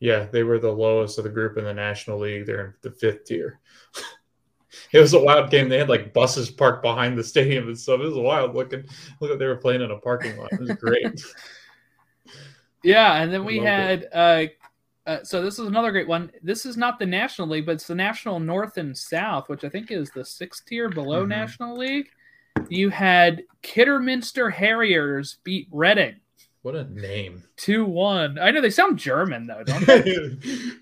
[0.00, 2.46] Yeah, they were the lowest of the group in the National League.
[2.46, 3.58] They're in the fifth tier.
[4.92, 5.68] it was a wild game.
[5.68, 8.00] They had like buses parked behind the stadium and stuff.
[8.00, 8.84] It was wild looking.
[9.20, 10.52] Look like they were playing in a parking lot.
[10.52, 11.20] It was great.
[12.84, 14.44] Yeah, and then we had uh,
[15.06, 16.30] uh, so this is another great one.
[16.42, 19.68] This is not the National League, but it's the National North and South, which I
[19.68, 21.28] think is the sixth tier below Mhm.
[21.28, 22.10] National League.
[22.68, 26.16] You had Kidderminster Harriers beat Reading
[26.62, 27.44] what a name.
[27.56, 28.38] two one.
[28.38, 30.04] I know they sound German though, don't they?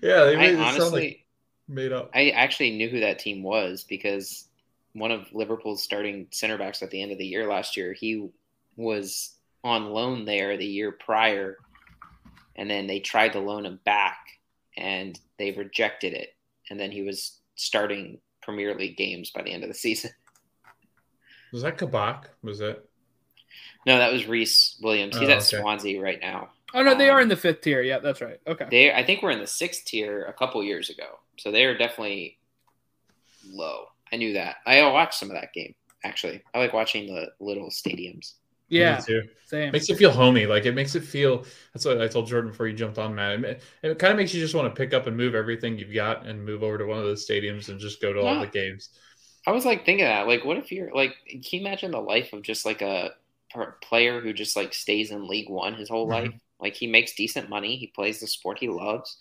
[0.01, 1.25] yeah, they I made sound honestly, like
[1.67, 2.11] made up.
[2.13, 4.47] I actually knew who that team was because
[4.93, 8.27] one of Liverpool's starting center backs at the end of the year last year, he
[8.75, 11.57] was on loan there the year prior,
[12.55, 14.19] and then they tried to loan him back,
[14.75, 16.35] and they rejected it,
[16.69, 20.11] and then he was starting Premier League games by the end of the season.
[21.51, 22.29] Was that Kabak?
[22.43, 22.83] Was it?
[23.85, 25.17] No, that was Rhys Williams.
[25.17, 25.57] He's Oh, at okay.
[25.61, 26.49] Swansea right now.
[26.73, 27.81] oh no, they Um, are in the fifth tier.
[27.81, 28.39] Yeah, that's right.
[28.45, 28.67] Okay.
[28.69, 31.77] They, I think, we're in the sixth tier a couple years ago, so they are
[31.77, 32.37] definitely
[33.49, 33.85] low.
[34.11, 34.57] I knew that.
[34.65, 36.41] I watched some of that game actually.
[36.53, 38.33] I like watching the little stadiums.
[38.69, 39.21] Yeah, Me too.
[39.45, 39.71] same.
[39.71, 40.45] Makes it feel homey.
[40.45, 41.45] Like it makes it feel.
[41.73, 43.43] That's what I told Jordan before you jumped on, Matt.
[43.43, 45.93] It, it kind of makes you just want to pick up and move everything you've
[45.93, 48.47] got and move over to one of those stadiums and just go to all the
[48.47, 48.89] games.
[49.47, 52.33] I was like thinking that, like, what if you're like, can you imagine the life
[52.33, 53.15] of just like a
[53.81, 56.11] player who just like stays in League One his whole Mhm.
[56.11, 56.33] life?
[56.59, 59.17] Like he makes decent money, he plays the sport he loves,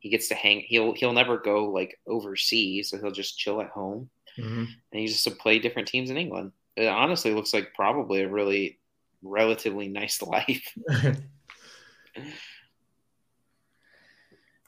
[0.00, 0.60] he gets to hang.
[0.62, 4.66] He'll he'll never go like overseas, so he'll just chill at home, Mhm.
[4.92, 6.52] and he just to play different teams in England.
[6.76, 8.78] It honestly looks like probably a really
[9.22, 10.74] relatively nice life.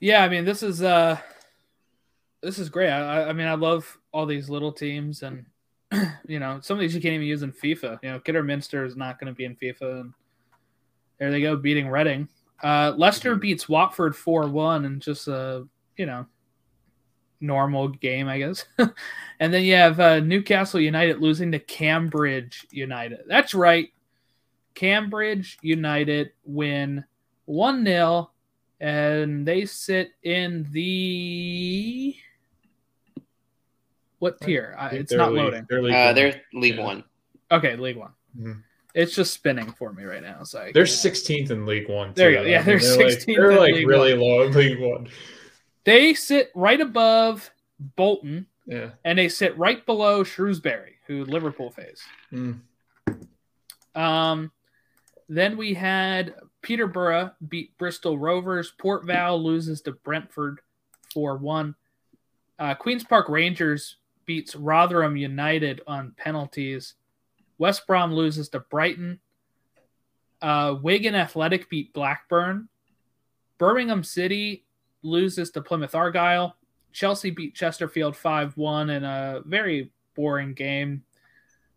[0.00, 1.18] Yeah, I mean this is uh
[2.42, 2.88] this is great.
[2.90, 5.46] I- I mean I love all these little teams and
[6.26, 7.98] you know some of these you can't even use in FIFA.
[8.02, 10.14] You know Kidderminster is not going to be in FIFA, and
[11.18, 12.28] there they go beating Reading.
[12.62, 13.40] Uh, Leicester Mhm.
[13.40, 16.26] beats Watford four one and just a you know
[17.40, 18.64] normal game I guess.
[19.40, 23.20] and then you have uh, Newcastle United losing to Cambridge United.
[23.26, 23.88] That's right,
[24.74, 27.04] Cambridge United win
[27.46, 28.30] one 0
[28.78, 32.14] and they sit in the
[34.20, 34.76] what tier?
[34.78, 35.66] Uh, it's not League- loading.
[35.68, 36.14] They're League Uh, One.
[36.14, 36.84] they're League Yeah.
[36.84, 37.04] One.
[37.50, 38.12] Okay, League One.
[38.38, 38.62] Mhm.
[38.94, 40.42] It's just spinning for me right now.
[40.44, 42.12] So I They're 16th in League One.
[42.14, 42.42] There you go.
[42.42, 45.08] Yeah, I mean, they're like- 16th They're in like League really low in League One.
[45.84, 47.50] they sit right above
[47.96, 48.90] Bolton, Yeah.
[49.04, 52.02] and they sit right below Shrewsbury, who Liverpool face.
[52.32, 52.60] Mm.
[53.94, 54.52] Um,
[55.28, 58.72] then we had Peterborough beat Bristol Rovers.
[58.78, 60.60] Port Vale loses to Brentford
[61.14, 61.74] 4 1.
[62.58, 63.96] Uh, Queen's Park Rangers
[64.30, 66.94] beats Rotherham United on penalties.
[67.58, 69.18] West Brom loses to Brighton.
[70.40, 72.68] Uh, Wigan Athletic beat Blackburn.
[73.58, 74.64] Birmingham City
[75.02, 76.54] loses to Plymouth Argyle.
[76.92, 81.02] Chelsea beat Chesterfield 5 1 in a very boring game.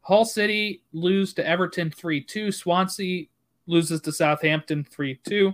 [0.02, 2.52] Hull City lose to Everton 3 2.
[2.52, 3.26] Swansea
[3.66, 5.52] loses to Southampton 3 2.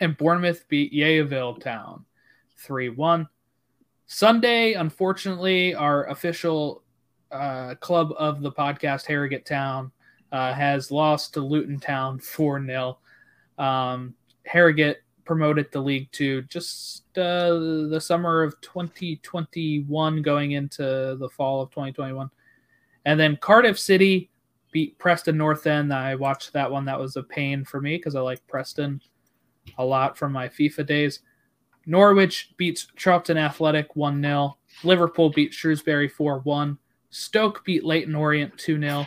[0.00, 2.06] And Bournemouth beat Yeovil Town
[2.58, 3.28] 3 1.
[4.12, 6.82] Sunday, unfortunately, our official
[7.30, 9.92] uh, club of the podcast, Harrogate Town,
[10.32, 12.98] uh, has lost to Luton Town 4 0.
[13.56, 17.50] Um, Harrogate promoted to League Two just uh,
[17.88, 22.28] the summer of 2021, going into the fall of 2021.
[23.04, 24.28] And then Cardiff City
[24.72, 25.94] beat Preston North End.
[25.94, 26.84] I watched that one.
[26.84, 29.00] That was a pain for me because I like Preston
[29.78, 31.20] a lot from my FIFA days.
[31.86, 34.56] Norwich beats Charlton Athletic 1 0.
[34.84, 36.78] Liverpool beat Shrewsbury 4 1.
[37.10, 39.06] Stoke beat Leyton Orient 2 0.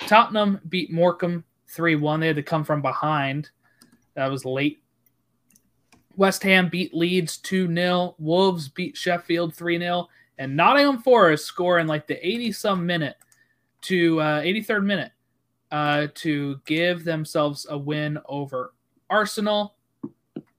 [0.00, 2.20] Tottenham beat Morecambe 3 1.
[2.20, 3.50] They had to come from behind.
[4.14, 4.82] That was late.
[6.16, 8.14] West Ham beat Leeds 2 0.
[8.18, 10.08] Wolves beat Sheffield 3 0.
[10.38, 13.16] And Nottingham Forest score in like the 80 some minute
[13.82, 15.12] to uh, 83rd minute
[15.70, 18.74] uh, to give themselves a win over
[19.10, 19.76] Arsenal.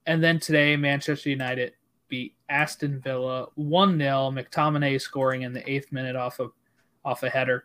[0.06, 1.72] And then today, Manchester United
[2.08, 4.30] beat Aston Villa 1 0.
[4.30, 6.52] McTominay scoring in the eighth minute off of
[7.04, 7.64] off a header.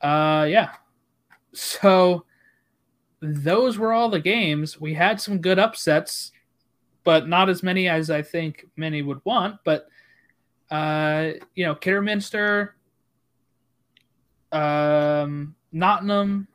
[0.00, 0.72] Uh yeah.
[1.52, 2.24] So
[3.20, 4.80] those were all the games.
[4.80, 6.32] We had some good upsets,
[7.04, 9.56] but not as many as I think many would want.
[9.64, 9.88] But
[10.70, 12.76] uh, you know, Kidderminster,
[14.52, 16.48] um, Nottingham.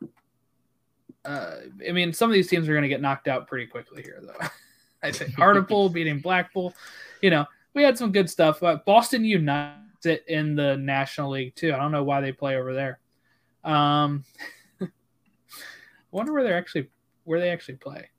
[1.26, 1.56] Uh,
[1.88, 4.22] I mean, some of these teams are going to get knocked out pretty quickly here,
[4.22, 4.48] though.
[5.04, 6.74] I think Hartlepool beating Blackpool.
[7.22, 8.60] You know, we had some good stuff.
[8.62, 9.78] But Boston United
[10.28, 11.74] in the National League too.
[11.74, 13.00] I don't know why they play over there.
[13.64, 14.24] Um,
[14.82, 14.88] I
[16.12, 16.90] wonder where they're actually
[17.24, 18.10] where they actually play.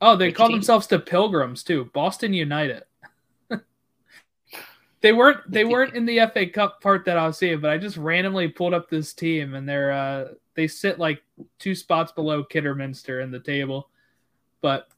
[0.00, 0.56] Oh, they Which call team?
[0.56, 1.90] themselves the Pilgrims too.
[1.94, 2.84] Boston United.
[5.00, 7.78] They weren't they weren't in the FA Cup part that I was seeing, but I
[7.78, 11.22] just randomly pulled up this team and they're uh they sit like
[11.58, 13.90] two spots below Kidderminster in the table.
[14.62, 14.88] But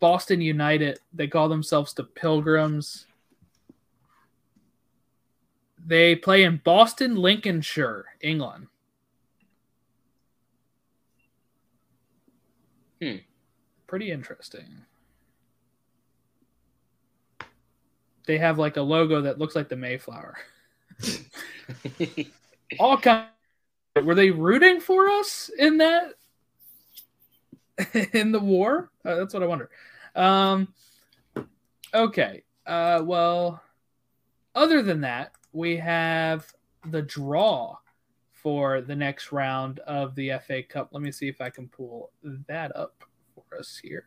[0.00, 3.06] Boston United, they call themselves the Pilgrims.
[5.86, 8.66] They play in Boston, Lincolnshire, England.
[13.00, 13.16] Hmm.
[13.86, 14.84] Pretty interesting.
[18.26, 20.36] They have like a logo that looks like the Mayflower.
[22.78, 23.26] All kind.
[24.04, 26.14] Were they rooting for us in that
[28.12, 28.90] in the war?
[29.04, 29.70] Uh, that's what I wonder.
[30.14, 30.72] Um,
[31.92, 32.44] okay.
[32.66, 33.62] Uh, well,
[34.54, 36.52] other than that, we have
[36.86, 37.76] the draw
[38.32, 40.90] for the next round of the FA Cup.
[40.92, 43.04] Let me see if I can pull that up
[43.34, 44.06] for us here.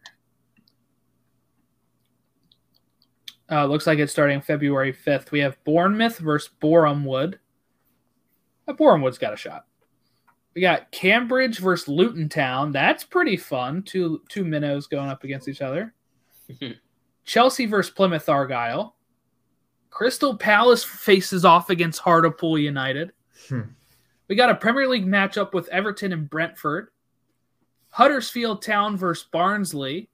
[3.54, 5.30] Uh, looks like it's starting February 5th.
[5.30, 7.36] We have Bournemouth versus Borehamwood.
[8.68, 9.66] Uh, Borehamwood's got a shot.
[10.56, 12.72] We got Cambridge versus Luton Town.
[12.72, 13.84] That's pretty fun.
[13.84, 15.94] Two two minnows going up against each other.
[17.26, 18.96] Chelsea versus Plymouth Argyle.
[19.92, 23.12] Crystal Palace faces off against Hartlepool United.
[23.50, 23.62] Hmm.
[24.28, 26.90] We got a Premier League matchup with Everton and Brentford.
[27.90, 30.10] Huddersfield Town versus Barnsley.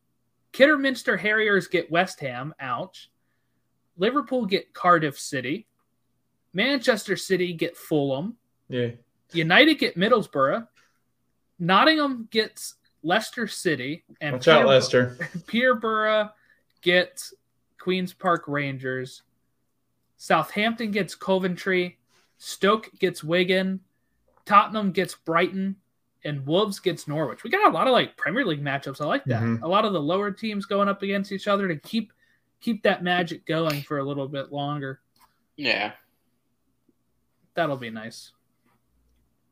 [0.52, 2.54] Kidderminster Harriers get West Ham.
[2.60, 3.10] Ouch.
[4.00, 5.68] Liverpool get Cardiff City.
[6.54, 8.36] Manchester City get Fulham.
[8.70, 8.90] Yeah.
[9.34, 10.68] United get Middlesbrough.
[11.60, 14.04] Nottingham gets Leicester City.
[14.22, 15.18] And Watch out, Peterborough- Leicester.
[15.48, 16.30] Peterborough
[16.82, 17.34] gets
[17.78, 19.22] Queens Park Rangers.
[20.18, 21.98] Southampton gets Coventry.
[22.38, 23.82] Stoke gets Wigan.
[24.46, 25.76] Tottenham gets Brighton.
[26.26, 27.44] And Wolves gets Norwich.
[27.44, 29.00] We got a lot of like Premier League matchups.
[29.00, 29.42] I like that.
[29.42, 29.62] Mhm.
[29.62, 32.12] A lot of the lower teams going up against each other to keep
[32.62, 35.00] keep that magic going for a little bit longer.
[35.58, 35.94] yeah.
[37.56, 38.32] That'll be nice.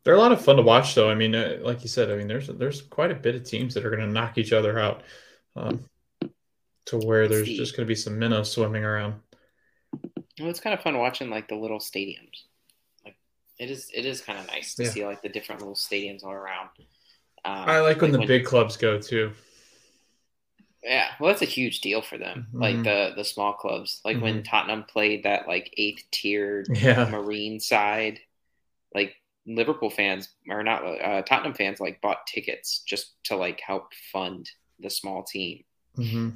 [0.03, 1.09] They're a lot of fun to watch, though.
[1.09, 3.73] I mean, uh, like you said, I mean, there's there's quite a bit of teams
[3.73, 5.03] that are going to knock each other out,
[5.57, 5.83] um,
[6.85, 7.57] to where there's See.
[7.57, 9.15] just going to be some minnows swimming around.
[10.39, 12.43] Well, it's kind of fun watching like the little stadiums.
[13.03, 13.17] Like
[13.59, 14.89] it is, it is kind of nice to Yeah.
[14.91, 16.69] see like the different little stadiums all around.
[17.43, 19.33] Um, I like when the big clubs go too.
[20.83, 22.47] Yeah, well, that's a huge deal for them.
[22.53, 22.83] Like Mhm.
[22.83, 27.09] the the small clubs, like when Tottenham played that like eighth tier Yeah.
[27.09, 28.19] Marine side,
[28.93, 33.93] like Liverpool fans or not uh, Tottenham fans like bought tickets just to like help
[34.11, 35.63] fund the small team,
[35.95, 36.29] hmm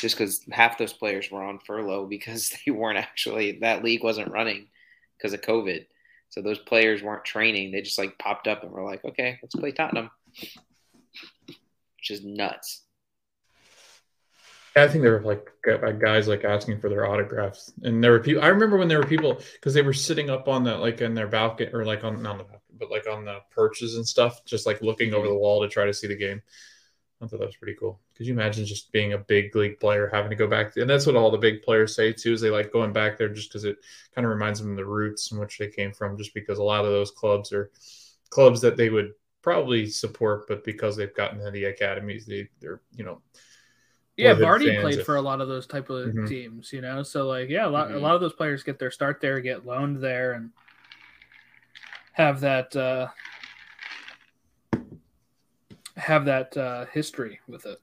[0.00, 4.30] just because half those players were on furlough because they weren't actually that league wasn't
[4.30, 4.68] running
[5.16, 5.86] because of COVID.
[6.30, 7.70] So those players weren't training.
[7.70, 10.10] They just like popped up and were like, okay, let's play Tottenham,
[11.96, 12.83] which is nuts.
[14.76, 18.42] I think there were like guys like asking for their autographs, and there were people.
[18.42, 21.14] I remember when there were people because they were sitting up on the like in
[21.14, 24.44] their balcony or like on not the balcony, but like on the perches and stuff,
[24.44, 26.42] just like looking over the wall to try to see the game.
[27.22, 28.00] I thought that was pretty cool.
[28.16, 30.76] Could you imagine just being a big league player having to go back?
[30.76, 32.32] And that's what all the big players say too.
[32.32, 33.76] Is they like going back there just because it
[34.14, 36.18] kind of reminds them of the roots in which they came from.
[36.18, 37.70] Just because a lot of those clubs are
[38.30, 42.80] clubs that they would probably support, but because they've gotten to the academies, they they're
[42.96, 43.22] you know
[44.16, 46.28] Yeah, More than Vardy fans played if- for a lot of those type of Mhm.
[46.28, 47.02] teams, you know.
[47.02, 48.00] So like, yeah, a lot, a Mhm.
[48.00, 50.52] lot of those players get their start there, get loaned there, and
[52.12, 53.08] have that uh,
[55.96, 57.80] have that uh, history with it.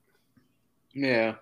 [0.94, 1.36] Yeah.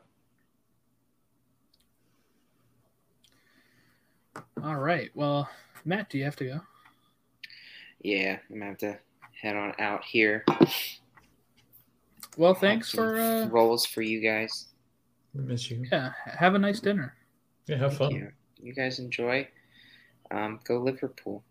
[4.64, 5.12] All right.
[5.16, 5.50] Well,
[5.86, 6.62] Matt, do you have to go?
[8.02, 8.40] Yeah.
[8.50, 9.00] I'm gonna have to
[9.42, 10.46] head on out here.
[12.38, 14.69] Well, thanks for uh, rolls for you guys.
[15.34, 15.86] We miss you.
[15.92, 16.12] yeah.
[16.26, 17.16] Have a nice dinner.
[17.68, 18.12] Yeah, have Thank fun.
[18.12, 18.32] you.
[18.62, 19.48] You guys enjoy.
[20.32, 21.44] Um, go Liverpool.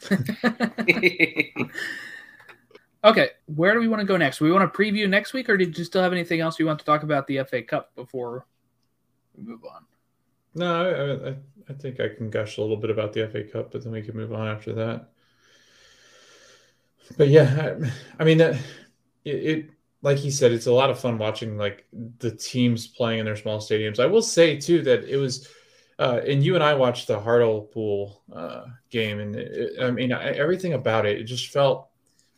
[3.04, 4.40] Okay, where do we want to go next?
[4.40, 6.78] We want to preview next week, or did you still have anything else you want
[6.78, 8.46] to talk about the FA Cup before
[9.36, 9.84] we move on?
[10.54, 11.34] No, I, I,
[11.68, 14.02] I think I can gush a little bit about the FA Cup, but then we
[14.02, 15.08] can move on after that.
[17.16, 18.54] But yeah, I, I mean, that
[19.24, 19.70] it, it,
[20.02, 21.86] like he said, it's a lot of fun watching like
[22.18, 24.00] the teams playing in their small stadiums.
[24.00, 25.48] I will say too that it was,
[25.98, 30.72] uh, and you and I watched the Hartlepool uh, game, and it, I mean, everything
[30.74, 31.88] about it, it just felt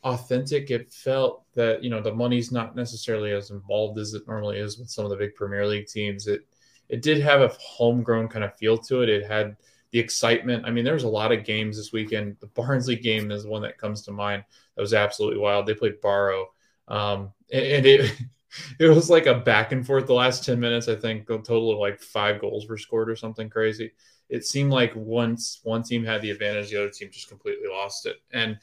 [0.03, 0.71] authentic.
[0.71, 4.79] It felt that you know the money's not necessarily as involved as it normally is
[4.79, 6.27] with some of the big Premier League teams.
[6.27, 6.47] It
[6.91, 9.09] it did have a homegrown kind of feel to it.
[9.09, 9.57] It had
[9.91, 10.67] the excitement.
[10.67, 12.37] I mean, there was a lot of games this weekend.
[12.41, 14.45] The Barnsley game is one that comes to mind.
[14.77, 15.67] That was absolutely wild.
[15.67, 16.49] They played Barrow,
[16.89, 18.13] um, and, it
[18.79, 20.89] it was like a back and forth the last ten minutes.
[20.89, 23.93] I think a total of like five goals were scored or something crazy.
[24.29, 28.07] It seemed like once one team had the advantage, the other team just completely lost
[28.07, 28.59] it, and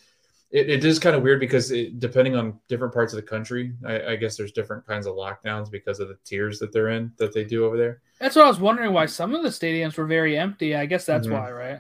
[0.52, 3.74] it, it is kind of weird because it, depending on different parts of the country,
[3.86, 7.12] I, I guess there's different kinds of lockdowns because of the tiers that they're in
[7.18, 8.02] that they do over there.
[8.20, 8.92] That's what I was wondering.
[8.92, 10.76] Why some of the stadiums were very empty.
[10.76, 11.32] I guess that's Mhm.
[11.32, 11.80] why, right?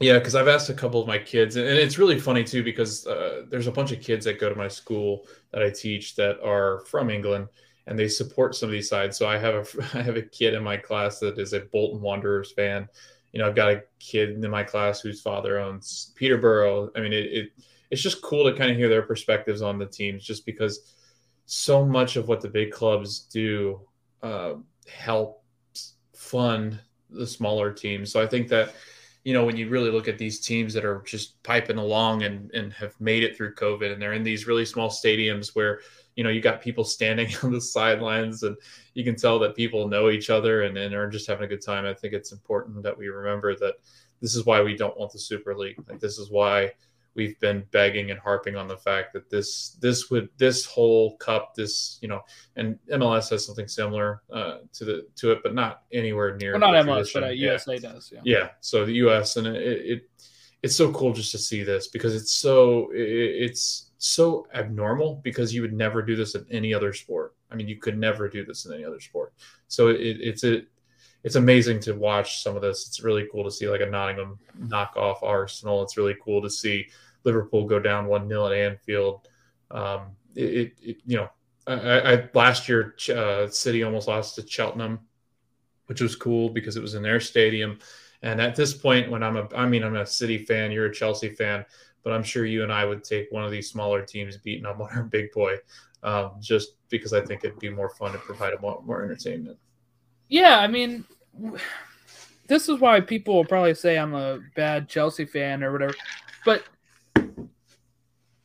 [0.00, 3.04] Yeah, because I've asked a couple of my kids, and it's really funny too because
[3.06, 6.40] uh, there's a bunch of kids that go to my school that I teach that
[6.40, 7.48] are from England,
[7.86, 9.18] and they support some of these sides.
[9.18, 9.64] So I have a
[9.98, 12.88] I have a kid in my class that is a Bolton Wanderers fan.
[13.32, 16.90] You know, I've got a kid in my class whose father owns Peterborough.
[16.96, 17.50] I mean, it, it
[17.90, 20.94] it's just cool to kind of hear their perspectives on the teams, just because
[21.46, 23.80] so much of what the big clubs do
[24.22, 24.54] uh,
[24.88, 26.78] helps fund
[27.10, 28.12] the smaller teams.
[28.12, 28.74] So I think that
[29.28, 32.50] you know, when you really look at these teams that are just piping along and,
[32.52, 35.80] and have made it through COVID and they're in these really small stadiums where,
[36.16, 38.56] you know, you got people standing on the sidelines and
[38.94, 41.60] you can tell that people know each other and, and are just having a good
[41.60, 41.84] time.
[41.84, 43.74] I think it's important that we remember that
[44.22, 45.76] this is why we don't want the Super League.
[45.86, 46.72] Like this is why
[47.14, 51.54] we've been begging and harping on the fact that this this would this whole cup
[51.54, 52.20] this you know
[52.56, 56.72] and MLS has something similar uh, to the to it but not anywhere near Well,
[56.72, 57.50] not the MLS, but uh, Yeah.
[57.50, 58.12] USA does.
[58.14, 58.20] Yeah.
[58.24, 59.36] Yeah, so the U.S.
[59.36, 60.10] and it, it
[60.62, 65.52] it's so cool just to see this because it's so it, it's so abnormal because
[65.52, 67.34] you would never do this in any other sport.
[67.50, 69.32] I mean, you could never do this in any other sport.
[69.66, 70.62] So it, it's a
[71.24, 72.86] it's amazing to watch some of this.
[72.86, 75.82] It's really cool to see like a Nottingham knock off Arsenal.
[75.82, 76.86] It's really cool to see
[77.24, 79.28] Liverpool go down one 0 at Anfield.
[79.70, 81.28] Um, it, it, you know
[81.66, 85.00] I, I I- last year uh, City almost lost to Cheltenham,
[85.86, 87.78] which was cool because it was in their stadium.
[88.22, 90.94] And at this point, when I'm a, I mean, I'm a City fan, you're a
[90.94, 91.64] Chelsea fan,
[92.02, 94.80] but I'm sure you and I would take one of these smaller teams beating up
[94.80, 95.56] on our big boy,
[96.02, 99.58] um, just because I think it'd be more fun to provide a more, more entertainment.
[100.28, 101.04] Yeah, I mean,
[102.46, 105.94] this is why people will probably say I'm a bad Chelsea fan or whatever,
[106.44, 106.64] but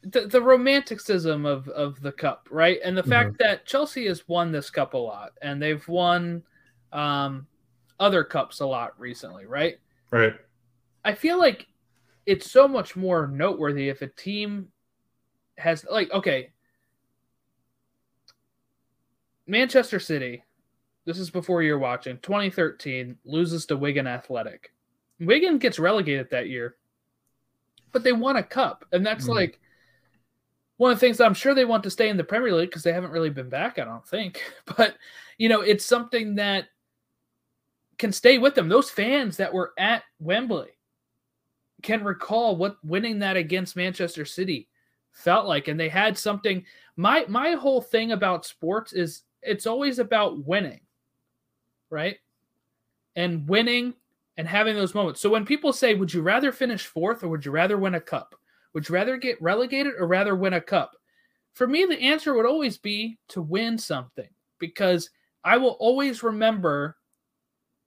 [0.04, 2.80] the, the romanticism of, of the cup, right?
[2.84, 6.44] And the fact that Chelsea has won this cup a lot and they've won
[6.92, 7.48] um,
[8.00, 9.78] other cups a lot recently, right?
[10.12, 10.34] Right.
[11.06, 11.68] I feel like
[12.26, 14.70] it's so much more noteworthy if a team
[15.58, 16.52] has like okay,
[19.48, 20.44] Manchester City.
[21.06, 22.18] This is before you're watching.
[22.20, 24.72] 2013 loses to Wigan Athletic.
[25.20, 26.76] Wigan gets relegated that year,
[27.92, 29.36] but they won a cup, and that's Mhm.
[29.36, 29.60] like
[30.78, 32.84] one of the things I'm sure they want to stay in the Premier League because
[32.84, 33.78] they haven't really been back.
[33.80, 34.42] I don't think,
[34.78, 34.98] but
[35.38, 36.68] you know, it's something that
[37.98, 38.70] can stay with them.
[38.70, 40.72] Those fans that were at Wembley
[41.84, 44.70] can recall what winning that against Manchester City
[45.12, 50.00] felt like and they had something my my whole thing about sports is it's always
[50.00, 50.80] about winning.
[51.94, 52.18] Right?
[53.16, 53.94] And winning
[54.38, 55.22] and having those moments.
[55.22, 58.02] So when people say would you rather finish 4th or would you rather win a
[58.02, 58.36] cup?
[58.74, 60.96] Would you rather get relegated or rather win a cup?
[61.54, 65.12] For me the answer would always be to win something because
[65.44, 66.98] I will always remember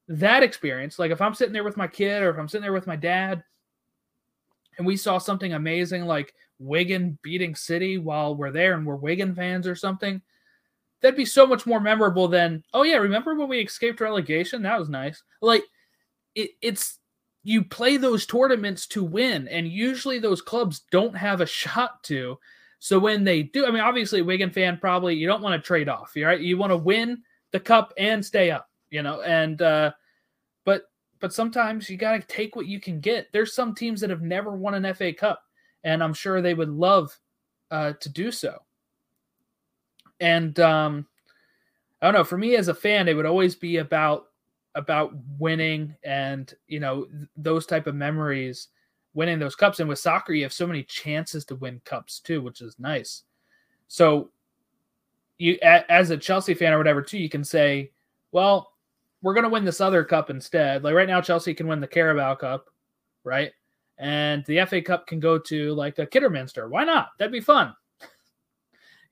[0.09, 2.73] that experience like if i'm sitting there with my kid or if i'm sitting there
[2.73, 3.43] with my dad
[4.79, 9.35] and we saw something amazing like Wigan beating City while we're there and we're Wigan
[9.35, 10.23] fans or something,
[11.01, 14.63] that'd be so much more memorable than, oh yeah, remember when we escaped relegation?
[14.63, 15.23] That was nice.
[15.41, 15.63] Like
[16.35, 16.99] it, it's
[17.43, 22.39] you play those tournaments to win, and usually those clubs don't have a shot to.
[22.79, 25.89] So when they do, I mean, obviously, Wigan fan probably you don't want to trade
[25.89, 26.41] off, right?
[26.41, 27.23] You want to win
[27.53, 29.23] the cup and stay up, you know.
[29.23, 29.93] And uh,
[30.65, 30.85] but
[31.21, 33.29] but sometimes you got to take what you can get.
[33.33, 35.43] There's some teams that have never won an FA Cup,
[35.85, 37.17] and I'm sure they would love
[37.71, 38.59] uh, to do so.
[40.21, 41.07] And um,
[42.01, 42.25] I don't know.
[42.25, 44.27] For me as a fan, it would always be about
[44.77, 48.69] about winning and you know th- those type of memories
[49.15, 49.81] winning those cups.
[49.81, 53.23] And with soccer you have so many chances to win cups too which is nice.
[53.89, 54.31] So
[55.39, 57.91] you a, as a chelsea fan or whatever too you can say
[58.33, 58.73] well
[59.23, 60.85] we're going to win this other cup instead.
[60.85, 62.69] Like right now chelsea can win the carabao cup
[63.25, 63.53] right?
[63.99, 66.69] And the fa cup can go to like a kidderminster.
[66.69, 67.09] Why not?
[67.19, 67.75] That'd be fun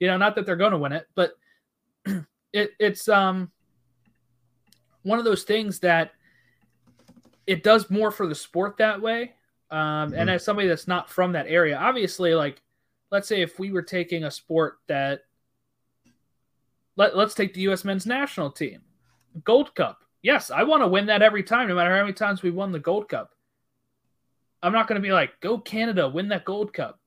[0.05, 1.33] you know not that they're going to win it but
[2.53, 3.51] it, it's um
[5.03, 6.13] one of those things that
[7.47, 9.35] it does more for the sport that way.
[9.71, 10.17] Um, Mhm.
[10.19, 12.63] And as somebody that's not from that area, obviously, like,
[13.11, 15.25] let's say if we were taking a sport that,
[16.97, 17.85] let, let's take the U.S.
[17.85, 18.81] men's national team,
[19.45, 20.05] Gold Cup.
[20.23, 22.73] Yes, I want to win that every time, no matter how many times we won
[22.73, 23.35] the Gold Cup.
[24.63, 26.99] I'm not going to be like, go Canada, win that Gold Cup.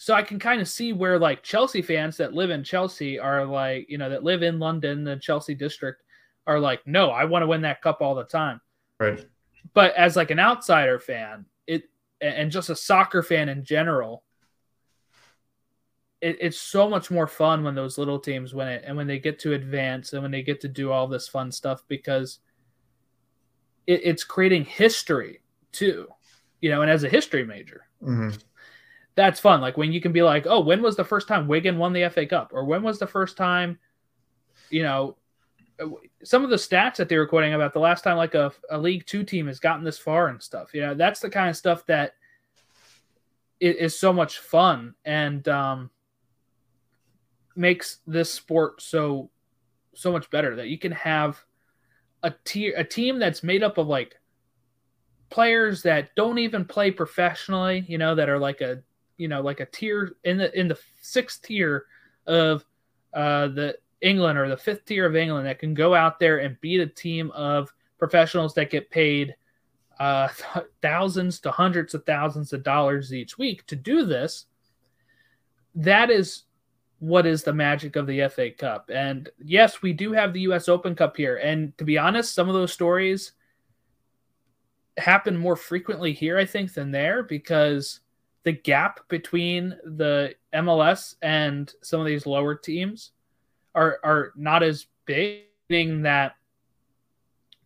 [0.00, 3.44] So I can kind of see where like Chelsea fans that live in Chelsea are
[3.44, 6.04] like, you know, that live in London, the Chelsea district,
[6.46, 8.62] are like, no, I want to win that cup all the time.
[8.98, 9.22] Right.
[9.74, 11.82] But as like an outsider fan, it
[12.22, 14.24] and just a soccer fan in general,
[16.22, 19.18] it, it's so much more fun when those little teams win it and when they
[19.18, 22.38] get to advance and when they get to do all this fun stuff because
[23.86, 25.42] it, it's creating history
[25.72, 26.08] too,
[26.62, 26.80] you know.
[26.80, 28.30] And as a history major, hmm
[29.14, 29.60] that's fun.
[29.60, 32.08] Like when you can be like, oh, when was the first time Wigan won the
[32.10, 32.52] FA Cup?
[32.52, 33.78] Or when was the first time,
[34.70, 35.16] you know,
[36.22, 38.78] some of the stats that they were quoting about the last time like a, a
[38.78, 40.74] League Two team has gotten this far and stuff.
[40.74, 42.14] You know, that's the kind of stuff that
[43.58, 45.90] is, is so much fun and um,
[47.56, 49.30] makes this sport so
[49.94, 51.42] so much better that you can have
[52.22, 54.16] a tier a team that's made up of like
[55.30, 58.82] players that don't even play professionally, you know, that are like a
[59.20, 61.84] you know like a tier in the in the sixth tier
[62.26, 62.64] of
[63.12, 66.60] uh the England or the fifth tier of England that can go out there and
[66.62, 69.36] beat a team of professionals that get paid
[69.98, 74.46] uh th- thousands to hundreds of thousands of dollars each week to do this
[75.74, 76.44] that is
[76.98, 78.90] what is the magic of the FA Cup.
[78.92, 81.36] And yes we do have the US Open Cup here.
[81.36, 83.32] And to be honest some of those stories
[84.96, 88.00] happen more frequently here I think than there because
[88.44, 93.10] the gap between the MLS and some of these lower teams
[93.74, 96.36] are are not as big, meaning that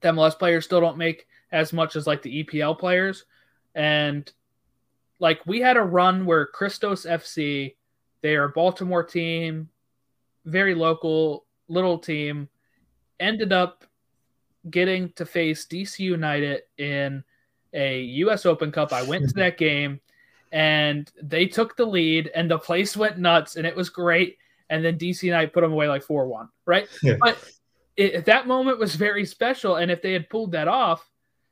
[0.00, 3.24] the MLS players still don't make as much as like the EPL players.
[3.74, 4.30] And
[5.20, 7.76] like we had a run where Christos FC,
[8.20, 9.68] they are a Baltimore team,
[10.44, 12.48] very local little team,
[13.20, 13.84] ended up
[14.70, 17.22] getting to face DC United in
[17.72, 18.92] a US Open Cup.
[18.92, 20.00] I went to that game
[20.54, 24.38] and they took the lead and the place went nuts and it was great.
[24.70, 26.88] And then DC United put them away like 4 1, right?
[27.02, 27.16] Yeah.
[27.20, 27.38] But
[27.96, 29.76] it, that moment was very special.
[29.76, 31.10] And if they had pulled that off,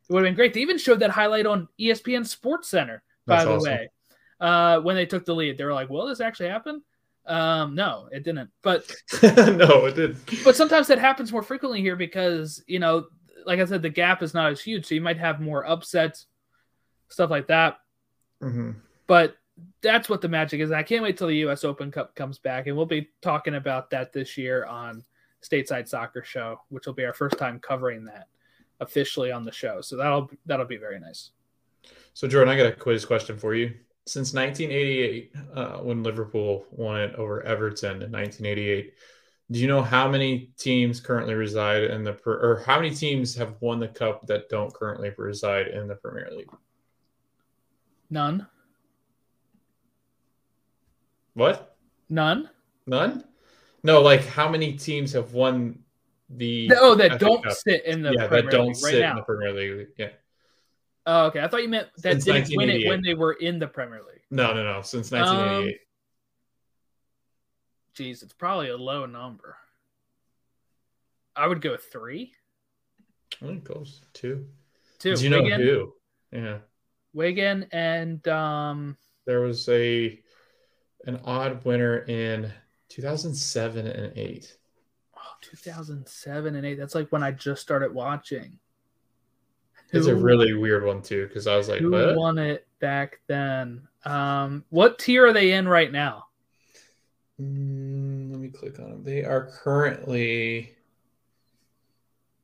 [0.08, 0.54] it would have been great.
[0.54, 3.72] They even showed that highlight on ESPN Sports Center, by That's the awesome.
[3.72, 3.90] way,
[4.40, 5.58] uh, when they took the lead.
[5.58, 6.82] They were like, "Will this actually happen?"
[7.26, 8.50] Um, no, it didn't.
[8.62, 8.90] But
[9.22, 10.16] no, it did.
[10.44, 13.06] but sometimes that happens more frequently here because you know,
[13.46, 16.26] like I said, the gap is not as huge, so you might have more upsets,
[17.08, 17.78] stuff like that.
[18.40, 18.72] hmm
[19.12, 19.36] But
[19.82, 20.70] that's what the magic is.
[20.70, 21.64] And I can't wait till the U.S.
[21.64, 25.04] Open Cup comes back, and we'll be talking about that this year on
[25.42, 28.28] Stateside Soccer Show, which will be our first time covering that
[28.80, 29.82] officially on the show.
[29.82, 31.32] So that'll that'll be very nice.
[32.14, 33.74] So, Jordan, I got a quiz question for you.
[34.06, 38.94] Since 1988, uh, when Liverpool won it over Everton in 1988,
[39.50, 43.56] do you know how many teams currently reside in the or how many teams have
[43.60, 46.48] won the cup that don't currently reside in the Premier League?
[48.08, 48.46] None,
[51.34, 51.76] What?
[52.08, 52.48] none.
[52.86, 53.24] None?
[53.84, 55.78] No, like how many teams have won
[56.30, 57.52] the Oh, that FA don't Cup?
[57.54, 59.14] sit in the yeah, Premier that don't League right sit in now.
[59.16, 59.88] the Premier League.
[59.96, 60.08] Yeah.
[61.06, 61.40] Oh, okay.
[61.40, 62.88] I thought you meant that Since didn't win it 1988.
[62.88, 64.22] when they were in the Premier League.
[64.30, 64.82] No, no, no.
[64.82, 65.78] Since Um, 1988.
[67.96, 69.56] Jeez, it's probably a low number.
[71.36, 72.32] I would go three,
[73.42, 74.00] I think close.
[74.12, 74.46] Two.
[74.98, 75.16] two.
[75.16, 75.60] Do you know Wigan?
[75.60, 75.92] who?
[76.30, 76.58] Yeah.
[77.14, 80.21] Wigan and um, There was a
[81.06, 82.52] an odd winner in
[82.88, 84.56] 2007 and 8.
[85.16, 86.74] oh, 2007 and 8.
[86.74, 88.58] That's like when I just started watching.
[89.94, 92.16] It's a really weird one too because I was like, Who what?
[92.16, 93.86] won it back then?
[94.06, 96.26] Um, what tier are they in right now?
[97.38, 99.04] Mm, let me click on them.
[99.04, 100.72] They are currently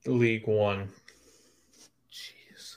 [0.05, 0.91] League One.
[2.13, 2.77] Jeez.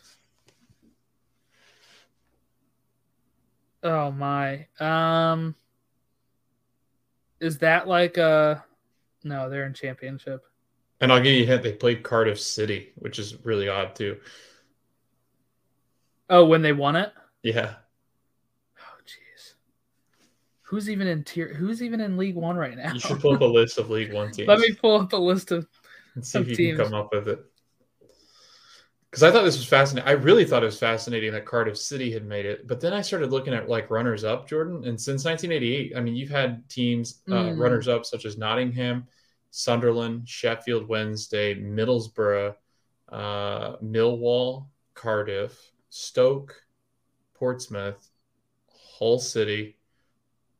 [3.83, 4.67] Oh my.
[4.79, 5.55] Um
[7.41, 8.63] is that like a
[9.23, 10.43] no, they're in championship.
[11.01, 14.17] And I'll give you a hint, they played Cardiff City, which is really odd too.
[16.29, 17.11] Oh, when they won it?
[17.43, 17.73] Yeah.
[18.79, 19.53] Oh jeez.
[20.61, 22.93] Who's even in tier who's even in League One right now?
[22.93, 24.47] You should pull up a list of League One teams.
[24.47, 25.67] Let me pull up a list of
[26.15, 26.77] and see if you teams.
[26.77, 27.43] can come up with it.
[29.11, 30.07] Because I thought this was fascinating.
[30.07, 32.65] I really thought it was fascinating that Cardiff City had made it.
[32.65, 34.85] But then I started looking at like runners up, Jordan.
[34.85, 37.59] And since 1988, I mean, you've had teams uh, Mm.
[37.59, 39.07] runners up such as Nottingham,
[39.49, 42.55] Sunderland, Sheffield Wednesday, Middlesbrough,
[43.09, 46.55] uh, Millwall, Cardiff, Stoke,
[47.33, 48.09] Portsmouth,
[48.97, 49.77] Hull City,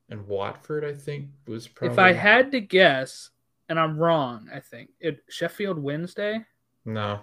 [0.09, 0.83] and Watford.
[0.83, 1.93] I think was probably.
[1.93, 3.29] if I had to guess,
[3.69, 6.45] and I'm wrong, I think it Sheffield Wednesday,
[6.83, 7.21] no,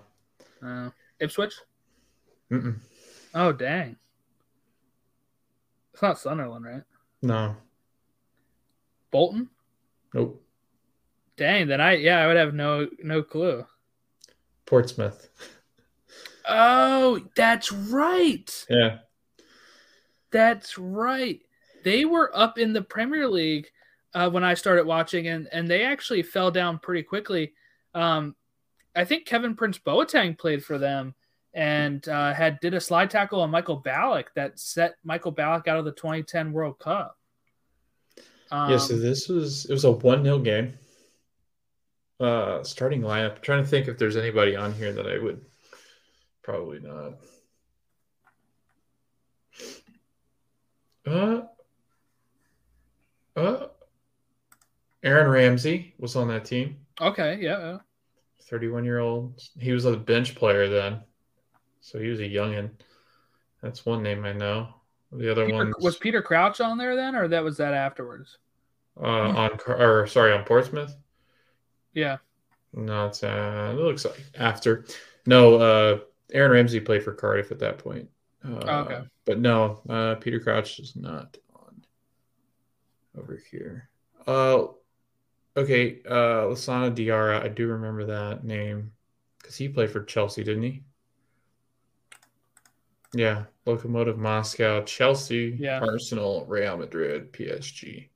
[0.64, 0.90] uh,
[1.20, 1.54] Ipswich.
[2.50, 2.78] Mm-mm.
[3.34, 3.96] Oh dang,
[5.92, 6.82] it's not Sunderland, right?
[7.22, 7.56] no,
[9.10, 9.48] Bolton.
[10.14, 10.42] nope.
[11.36, 13.64] Dang, then I yeah I would have no no clue.
[14.66, 15.28] Portsmouth.
[16.48, 18.66] Oh, that's right.
[18.70, 18.98] Yeah.
[20.30, 21.40] That's right.
[21.84, 23.68] They were up in the Premier League
[24.14, 27.52] uh, when I started watching, and and they actually fell down pretty quickly.
[27.94, 28.34] Um,
[28.94, 31.14] I think Kevin Prince Boateng played for them
[31.54, 35.78] and uh, had did a slide tackle on Michael Ballack that set Michael Ballack out
[35.78, 37.16] of the 2010 World Cup.
[38.50, 40.74] Um, yeah, so this was it was a one 0 game.
[42.20, 43.42] Uh starting lineup.
[43.42, 45.44] trying to think if there's anybody on here that I would
[46.42, 47.14] probably not.
[51.06, 51.42] Uh
[53.36, 53.66] uh
[55.02, 56.78] Aaron Ramsey was on that team.
[57.00, 57.78] okay, yeah.
[58.48, 59.40] 31 year old.
[59.58, 61.00] He was a bench player then.
[61.80, 62.70] So he was a youngin.
[63.62, 64.68] That's one name I know.
[65.12, 68.38] The other one was Peter Crouch on there then, or that was that afterwards?
[69.00, 70.94] uh, on or sorry on Portsmouth.
[71.94, 72.18] Yeah.
[72.74, 74.84] No, it's uh, it looks like after.
[75.26, 75.98] No, uh,
[76.32, 78.08] Aaron Ramsey played for Cardiff at that point.
[78.44, 79.00] Uh, Oh, okay.
[79.24, 81.82] But no, uh, Peter Crouch is not on
[83.18, 83.88] over here.
[84.26, 84.66] Uh,
[85.58, 87.42] okay, uh, Lassana Diarra.
[87.42, 88.92] I do remember that name
[89.38, 90.82] because he played for Chelsea, didn't he?
[93.14, 95.80] Yeah, Lokomotiv Moscow, Chelsea, Yeah.
[95.80, 98.08] Arsenal, Real Madrid, PSG.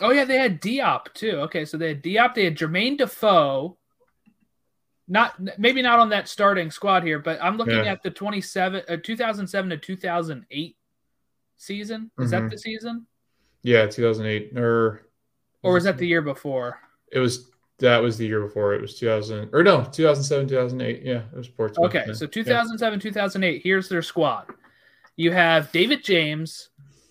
[0.00, 1.38] Oh yeah, they had Diop too.
[1.42, 3.78] Okay, so they had Diop, they had Jermaine Defoe.
[5.06, 7.92] Not maybe not on that starting squad here, but I'm looking Yeah.
[7.92, 10.76] at the 27 uh, 2007 to 2008
[11.58, 12.10] season.
[12.18, 12.50] Is that Mhm.
[12.50, 13.06] the season?
[13.62, 15.03] Yeah, 2008 or
[15.64, 16.78] Or was that the year before?
[17.12, 18.74] It was that was the year before.
[18.74, 21.02] It was 2000 or no, 2007, 2008.
[21.02, 21.86] Yeah, it was Portsmouth.
[21.86, 22.12] Okay, Yeah.
[22.12, 23.62] so 2007, 2008.
[23.62, 24.46] Here's their squad.
[25.16, 26.70] You have David James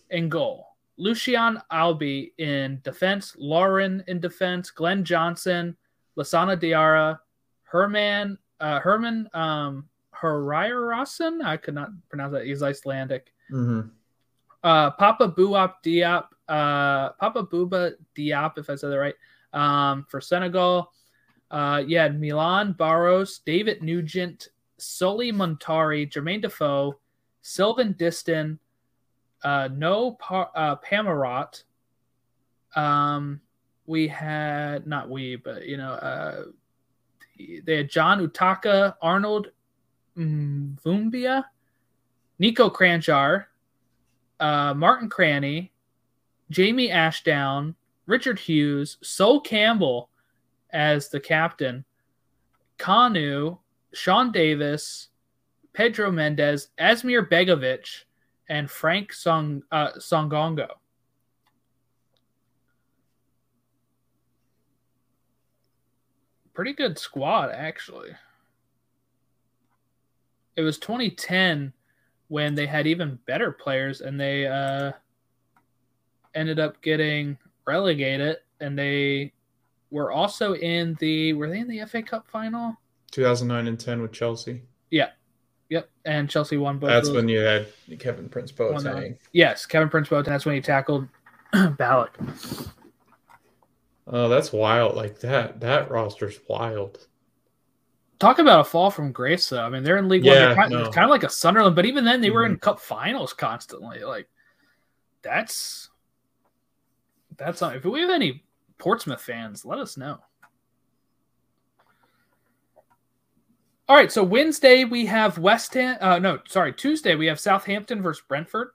[0.09, 5.75] in goal, Lucian Albi in defense, Lauren in defense, Glen Johnson,
[6.17, 7.19] Lassana Diarra,
[7.63, 9.89] Herman, uh, Herman um.
[10.25, 12.45] I could not pronounce that.
[12.45, 13.33] He's Icelandic.
[13.51, 13.89] Mhm.
[14.64, 19.16] Uh, Papa Buop Diop, uh, Papa Bouba Diop, if I said that right,
[19.53, 20.91] um, for Senegal.
[21.51, 26.97] Uh, yeah, Milan Baroš, David Nugent, Sulley Muntari, Jermaine Defoe,
[27.41, 28.57] Sylvain Distin,
[29.43, 31.64] uh, No pa- uh, Pamarot.
[32.76, 33.41] Um,
[33.86, 36.45] we had not we, but you know, uh,
[37.38, 39.49] they had John Utaka, Arnold
[40.18, 41.45] Vumbia,
[42.41, 43.45] Niko Kranjčar,
[44.43, 45.71] uh, Martin Cranie,
[46.49, 47.75] Jamie Ashdown,
[48.07, 50.09] Richard Hughes, Sol Campbell
[50.71, 51.85] as the captain,
[52.77, 53.57] Kanu,
[53.93, 55.07] Sean Davis,
[55.71, 58.03] Pedro Mendes, Asmir Begovic,
[58.49, 60.67] and Frank Song uh, Songongo.
[66.53, 68.09] Pretty good squad, actually.
[70.57, 71.71] It was 2010
[72.34, 74.91] when they had even better players and they uh,
[76.34, 79.31] ended up getting relegated and they
[79.91, 82.75] were also in the were they in the FA Cup final?
[83.11, 84.63] 2009 and 10 with Chelsea.
[84.89, 85.09] Yeah.
[85.69, 86.89] Yep, and Chelsea won both.
[86.89, 87.67] That's when you had
[87.99, 88.51] Kevin Prince.
[88.51, 89.15] Boateng.
[89.31, 90.25] yes, Kevin Prince Boateng.
[90.25, 91.07] That's when he tackled
[91.53, 92.15] Ballack.
[94.07, 94.95] Oh, that's wild.
[94.95, 95.59] Like that.
[95.59, 97.05] That roster's wild.
[98.24, 99.61] Talk about a fall from grace, though.
[99.65, 100.34] I mean, they're in League One.
[100.34, 100.89] Yeah, They're kind, no.
[100.91, 102.61] kind of like a Sunderland, but even then, they were in Mhm.
[102.61, 103.99] Cup Finals constantly.
[104.01, 104.30] Like,
[105.21, 105.89] that's
[107.36, 108.45] that's not, if we have any
[108.78, 110.24] Portsmouth fans, let us know.
[113.89, 115.97] All right, so Wednesday we have West Ham.
[115.99, 118.69] Uh, no, sorry, Tuesday we have Southampton versus Brentford.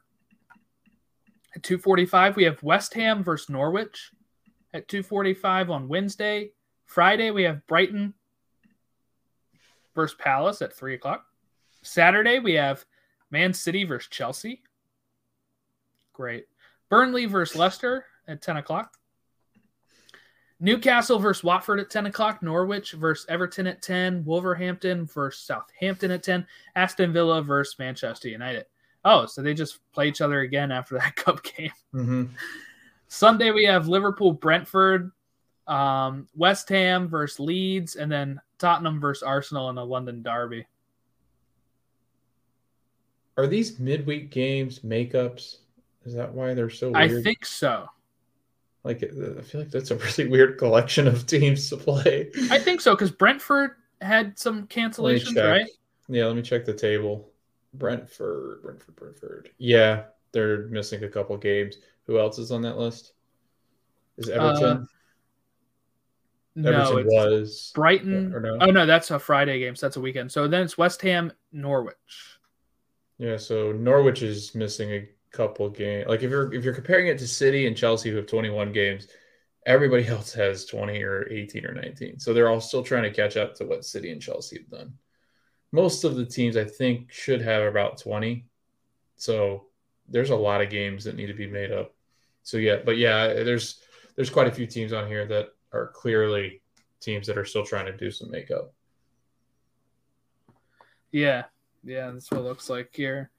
[1.57, 4.11] At two forty-five, we have West Ham versus Norwich.
[4.75, 6.53] At two forty-five on Wednesday,
[6.85, 8.13] Friday we have Brighton
[9.99, 11.27] versus Palace at three o'clock.
[11.83, 12.85] Saturday we have
[13.33, 14.63] Man City versus Chelsea.
[16.13, 16.47] Great.
[16.89, 18.95] Burnley versus Leicester at ten o'clock.
[20.61, 22.43] Newcastle versus Watford at 10 o'clock.
[22.43, 24.25] Norwich versus Everton at 10.
[24.25, 26.45] Wolverhampton versus Southampton at 10.
[26.75, 28.67] Aston Villa versus Manchester United.
[29.05, 31.71] Oh, so they just play each other again after that cup game.
[31.93, 32.25] hmm
[33.07, 35.13] Sunday we have Liverpool Brentford,
[35.69, 40.67] um, West Ham versus Leeds, and then Tottenham versus Arsenal in the London Derby.
[43.37, 45.59] Are these midweek games makeups?
[46.05, 47.13] Is that why they're so weird?
[47.13, 47.87] I think so.
[48.83, 52.31] Like, I feel like that's a really weird collection of teams to play.
[52.51, 55.69] I think so because Brentford had some cancellations, right?
[56.09, 57.29] Yeah, let me check the table.
[57.75, 59.51] Brentford, Brentford, Brentford.
[59.59, 61.77] Yeah, they're missing a couple games.
[62.07, 63.13] Who else is on that list?
[64.17, 64.89] Is Everton?
[66.63, 67.73] No, Everton was.
[67.75, 68.35] Brighton.
[68.35, 68.59] Or no?
[68.61, 70.33] Oh no, that's a Friday game, so that's a weekend.
[70.33, 71.97] So then it's West Ham, Norwich.
[73.19, 76.09] Yeah, so Norwich is missing a couple games.
[76.09, 79.07] Like if you're if you're comparing it to City and Chelsea who have 21 games,
[79.67, 82.19] everybody else has 20 or 18 or 19.
[82.19, 84.95] So they're all still trying to catch up to what City and Chelsea have done.
[85.71, 88.47] Most of the teams I think should have about 20.
[89.17, 89.67] So
[90.09, 91.95] there's a lot of games that need to be made up.
[92.43, 93.81] So yeah, but yeah, there's
[94.17, 96.63] there's quite a few teams on here that are clearly
[97.01, 98.73] teams that are still trying to do some makeup.
[101.13, 101.45] Yeah,
[101.85, 103.31] yeah, that's what it looks like here.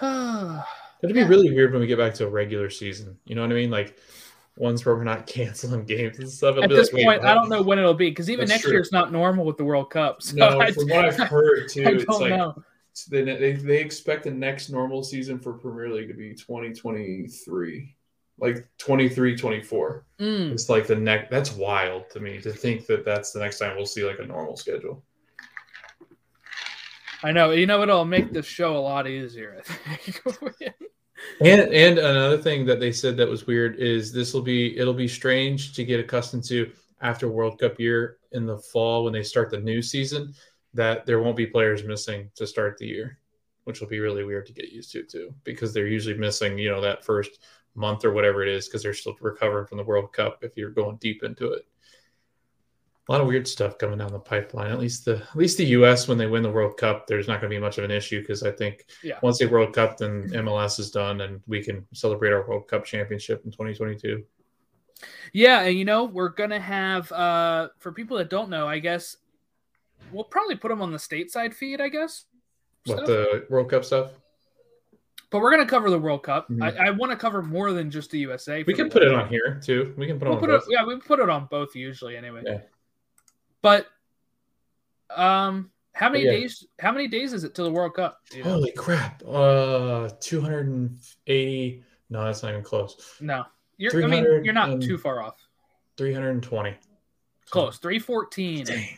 [0.02, 3.16] It'd be really weird when we get back to a regular season.
[3.24, 3.70] You know what I mean?
[3.70, 3.98] Like
[4.56, 6.52] ones where we're not canceling games and stuff.
[6.56, 8.62] It'll At this like, point, I don't know when it'll be because even That's next
[8.62, 8.72] true.
[8.72, 10.22] year it's not normal with the World Cup.
[10.22, 12.62] So No, I, from what I've heard too, I it's don't like know.
[13.10, 17.96] they, they they expect the next normal season for Premier League to be 2023,
[18.40, 20.06] like 23, 24.
[20.20, 21.30] Mm, It's like the next.
[21.30, 24.26] That's wild to me to think that that's the next time we'll see like a
[24.26, 25.02] normal schedule.
[27.22, 27.50] I know.
[27.50, 29.56] You know, it'll make the show a lot easier.
[29.58, 30.54] I think.
[31.40, 34.94] And and another thing that they said that was weird is this will be it'll
[34.94, 36.70] be strange to get accustomed to
[37.00, 40.32] after World Cup year in the fall when they start the new season
[40.74, 43.18] that there won't be players missing to start the year,
[43.64, 46.70] which will be really weird to get used to too because they're usually missing you
[46.70, 47.40] know that first
[47.78, 50.70] month or whatever it is because they're still recovering from the World Cup if you're
[50.70, 51.66] going deep into it.
[53.08, 54.70] A lot of weird stuff coming down the pipeline.
[54.70, 56.06] At least the at least the U.S.
[56.08, 58.20] when they win the World Cup, there's not going to be much of an issue
[58.20, 59.18] because I think Yeah.
[59.22, 62.84] once the World Cup, then MLS is done, and we can celebrate our World Cup
[62.84, 64.22] championship in 2022.
[65.32, 69.16] Yeah, and you know, we're gonna have uh for people that don't know, I guess
[70.12, 72.26] we'll probably put them on the stateside feed, I guess.
[72.84, 73.06] What stuff.
[73.06, 74.10] the World Cup stuff?
[75.30, 76.48] But we're gonna cover the World Cup.
[76.48, 76.62] Mhm.
[76.62, 78.62] I, I want to cover more than just the USA.
[78.62, 79.94] We can the put it World on here too.
[79.96, 80.68] We can put it We'll on put it, both.
[80.70, 82.42] yeah, we put it on both usually anyway.
[82.44, 82.60] Yeah.
[83.60, 83.86] But
[85.10, 86.30] um, how many yeah.
[86.30, 86.66] days?
[86.78, 88.20] How many days is it till the World Cup?
[88.32, 88.50] You know?
[88.52, 89.22] Holy crap!
[89.26, 91.84] Uh, 280.
[92.10, 93.16] No, that's not even close.
[93.20, 93.44] No,
[93.76, 94.04] you're.
[94.04, 95.36] I mean, you're not too far off.
[95.96, 96.74] 320.
[97.50, 97.78] Close.
[97.78, 98.64] Three fourteen.
[98.64, 98.88] Dang.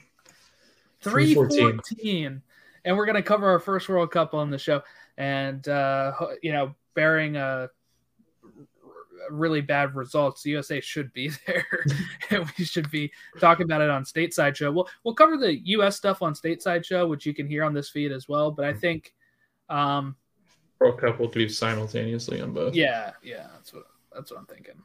[1.00, 2.42] Three 314.
[2.84, 4.82] And we're gonna cover our first World Cup on the show,
[5.20, 6.12] and uh,
[6.42, 7.68] you know, bearing a
[9.30, 11.84] really bad results, the USA should be there,
[12.30, 14.72] and we should be talking about it on Stateside Show.
[14.72, 17.90] We'll we'll cover the US stuff on Stateside Show, which you can hear on this
[17.90, 18.50] feed as well.
[18.50, 19.12] But I think,
[19.68, 20.16] um,
[20.80, 22.74] World Cup will do simultaneously on both.
[22.74, 24.82] yeah, yeah, that's what that's what I'm thinking.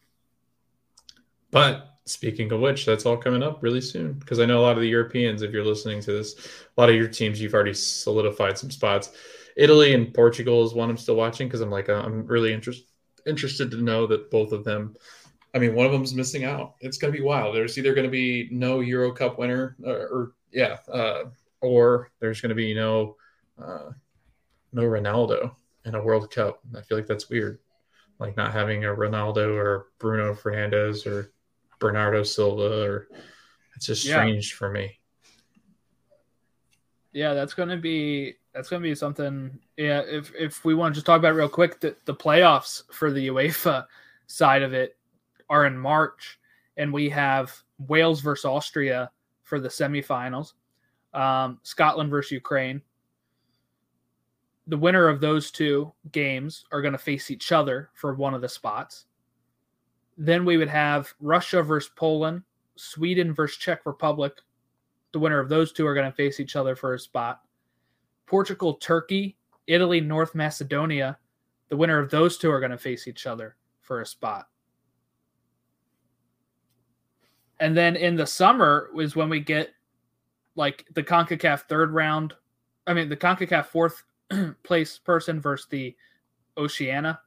[1.50, 4.76] But speaking of which, that's all coming up really soon because I know a lot
[4.76, 7.74] of the Europeans, if you're listening to this, a lot of your teams, you've already
[7.74, 9.12] solidified some spots.
[9.56, 12.88] Italy and Portugal is one I'm still watching because I'm like, uh, I'm really interested
[13.28, 14.96] interested to know that both of them.
[15.56, 16.76] I mean, one of them's missing out.
[16.82, 17.56] It's going to be wild.
[17.56, 21.24] There's either going to be no Euro Cup winner, or, or yeah, uh,
[21.62, 23.16] or there's going to be no
[23.58, 23.92] uh,
[24.74, 26.60] no Ronaldo in a World Cup.
[26.78, 27.60] I feel like that's weird,
[28.20, 31.32] like not having a Ronaldo or Bruno Fernandes or
[31.80, 33.08] Bernardo Silva, or
[33.76, 34.16] it's just Yeah.
[34.16, 35.00] strange for me.
[37.16, 39.58] Yeah, that's to be that's to be something.
[39.78, 43.10] Yeah, if if we want to just talk about real quick, the, the playoffs for
[43.10, 43.86] the UEFA
[44.28, 44.98] side of it
[45.50, 46.38] are in March,
[46.76, 47.56] and we have
[47.88, 49.10] Wales versus Austria
[49.44, 50.54] for the semifinals,
[51.14, 52.82] um, Scotland versus Ukraine.
[54.68, 58.42] The winner of those two games are going to face each other for one of
[58.42, 59.06] the spots.
[60.18, 62.44] Then we would have Russia versus Poland,
[62.76, 64.34] Sweden versus Czech Republic.
[65.16, 67.40] The winner of those two are going to face each other for a spot.
[68.26, 71.18] Portugal, Turkey, Italy, North Macedonia.
[71.70, 74.50] The winner of those two are going to face each other for a spot.
[77.62, 79.70] And then in the summer is when we get
[80.56, 82.34] like the CONCACAF third round.
[82.86, 84.04] I mean, the CONCACAF fourth
[84.64, 85.96] place person versus the
[86.58, 87.22] Oceania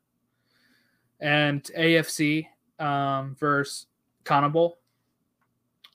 [1.20, 3.86] and AFC um, versus
[4.24, 4.74] CONMEBOL.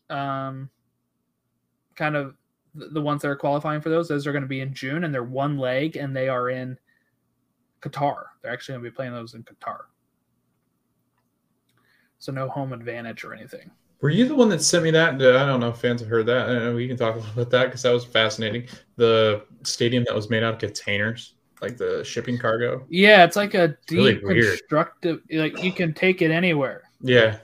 [0.09, 0.71] Um,
[1.95, 2.35] kind of
[2.75, 4.07] the, ones that are qualifying for those.
[4.07, 6.77] Those are going to be in June, and they're one leg, and they are in
[7.81, 8.23] Qatar.
[8.41, 9.79] They're actually going to be playing those in Qatar.
[12.19, 13.69] So no home advantage or anything.
[14.01, 15.15] Were you the one that sent me that?
[15.15, 16.47] I don't know if fans have heard that.
[16.47, 18.67] Know we can talk about that because that was fascinating.
[18.95, 22.85] The stadium that was made out of containers, like the shipping cargo.
[22.89, 24.57] Yeah, it's like a Really deep weird.
[24.57, 25.21] constructive.
[25.31, 26.83] Like you can take it anywhere.
[27.01, 27.37] Yeah,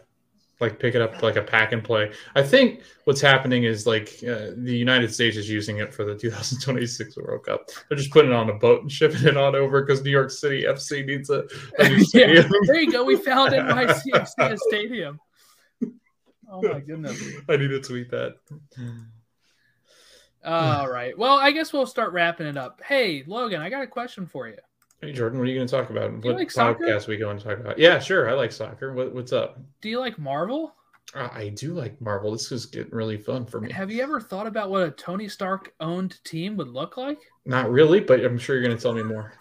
[0.59, 2.11] like pick it up like a pack and play.
[2.35, 6.15] I think what's happening is like uh, the United States is using it for the
[6.15, 7.69] 2026 World Cup.
[7.87, 10.31] They're just putting it on a boat and shipping it on over because New York
[10.31, 11.43] City FC needs a,
[11.79, 12.51] a new yeah, stadium.
[12.65, 13.03] there you go.
[13.03, 15.19] We found NYCFC Stadium.
[16.51, 17.21] Oh my goodness.
[17.47, 18.35] I need to tweet that.
[20.43, 21.17] All right.
[21.17, 22.81] Well, I guess we'll start wrapping it up.
[22.83, 24.57] Hey, Logan, I got a question for you.
[25.01, 26.11] Hey Jordan, what are you going to talk about?
[26.25, 27.79] What like podcast we going to talk about?
[27.79, 28.29] Yeah, sure.
[28.29, 28.93] I like soccer.
[28.93, 29.57] What, what's up?
[29.79, 30.75] Do you like Marvel?
[31.15, 32.33] Uh, I do like Marvel.
[32.33, 33.71] This is getting really fun for me.
[33.71, 37.19] Have you ever thought about what a Tony Stark owned team would look like?
[37.45, 39.33] Not really, but I'm sure you're going to tell me more.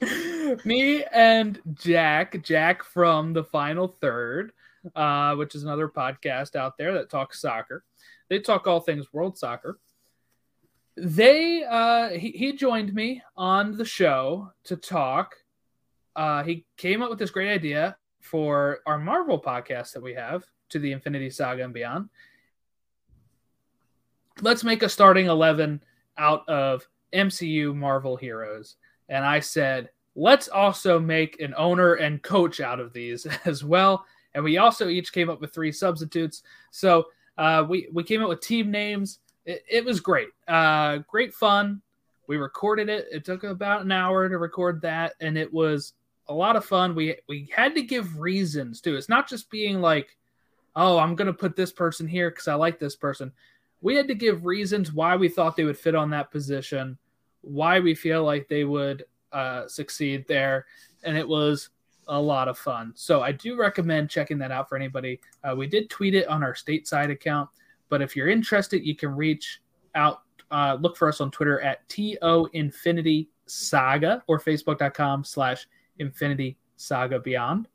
[0.64, 4.52] Me and Jack, Jack from the Final Third,
[4.96, 7.84] uh, which is another podcast out there that talks soccer.
[8.28, 9.78] They talk all things world soccer.
[10.96, 15.34] They uh, he, he joined me on the show to talk.
[16.14, 20.44] Uh, he came up with this great idea for our Marvel podcast that we have
[20.68, 22.08] to the Infinity Saga and beyond.
[24.40, 25.82] Let's make a starting 11
[26.18, 28.76] out of MCU Marvel heroes.
[29.08, 34.04] And I said, let's also make an owner and coach out of these as well.
[34.34, 36.42] And we also each came up with three substitutes.
[36.70, 39.18] So uh, we, we came up with team names.
[39.44, 40.28] It, it was great.
[40.46, 41.82] Uh, great fun.
[42.26, 43.06] We recorded it.
[43.10, 45.14] It took about an hour to record that.
[45.20, 45.94] And it was
[46.28, 46.94] a lot of fun.
[46.94, 48.96] We, we had to give reasons too.
[48.96, 50.16] It's not just being like,
[50.76, 53.32] oh, I'm to put this person here because I like this person.
[53.80, 56.96] We had to give reasons why we thought they would fit on that position,
[57.42, 60.66] why we feel like they would uh, succeed there.
[61.02, 61.70] And it was
[62.08, 62.92] a lot of fun.
[62.94, 65.20] So I do recommend checking that out for anybody.
[65.42, 67.48] Uh, we did tweet it on our stateside account,
[67.92, 69.60] but if you're interested, you can reach
[69.94, 70.22] out.
[70.50, 75.68] Uh, look for us on Twitter at TO Infinity Saga or Facebook.com slash
[75.98, 77.68] Infinity Saga Beyond.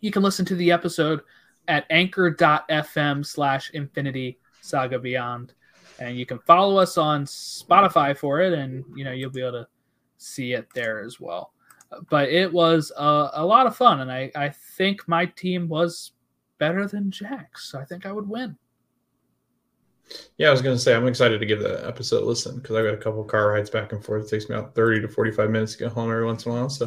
[0.00, 1.20] You can listen to the episode
[1.68, 5.52] at anchor.fm slash Infinity Saga Beyond.
[6.00, 9.52] And you can follow us on Spotify for it, and you know you'll be able
[9.52, 9.68] to
[10.16, 11.52] see it there as well.
[12.10, 16.10] But it was a, a lot of fun, and I, I think my team was
[16.58, 17.70] better than Jack's.
[17.70, 18.58] So I think I would win.
[20.38, 22.76] Yeah, I was going to say I'm excited to give the episode a listen because
[22.76, 24.24] I got a couple car rides back and forth.
[24.24, 26.54] It takes me about 30 to 45 minutes to get home every once in a
[26.54, 26.68] while.
[26.70, 26.86] So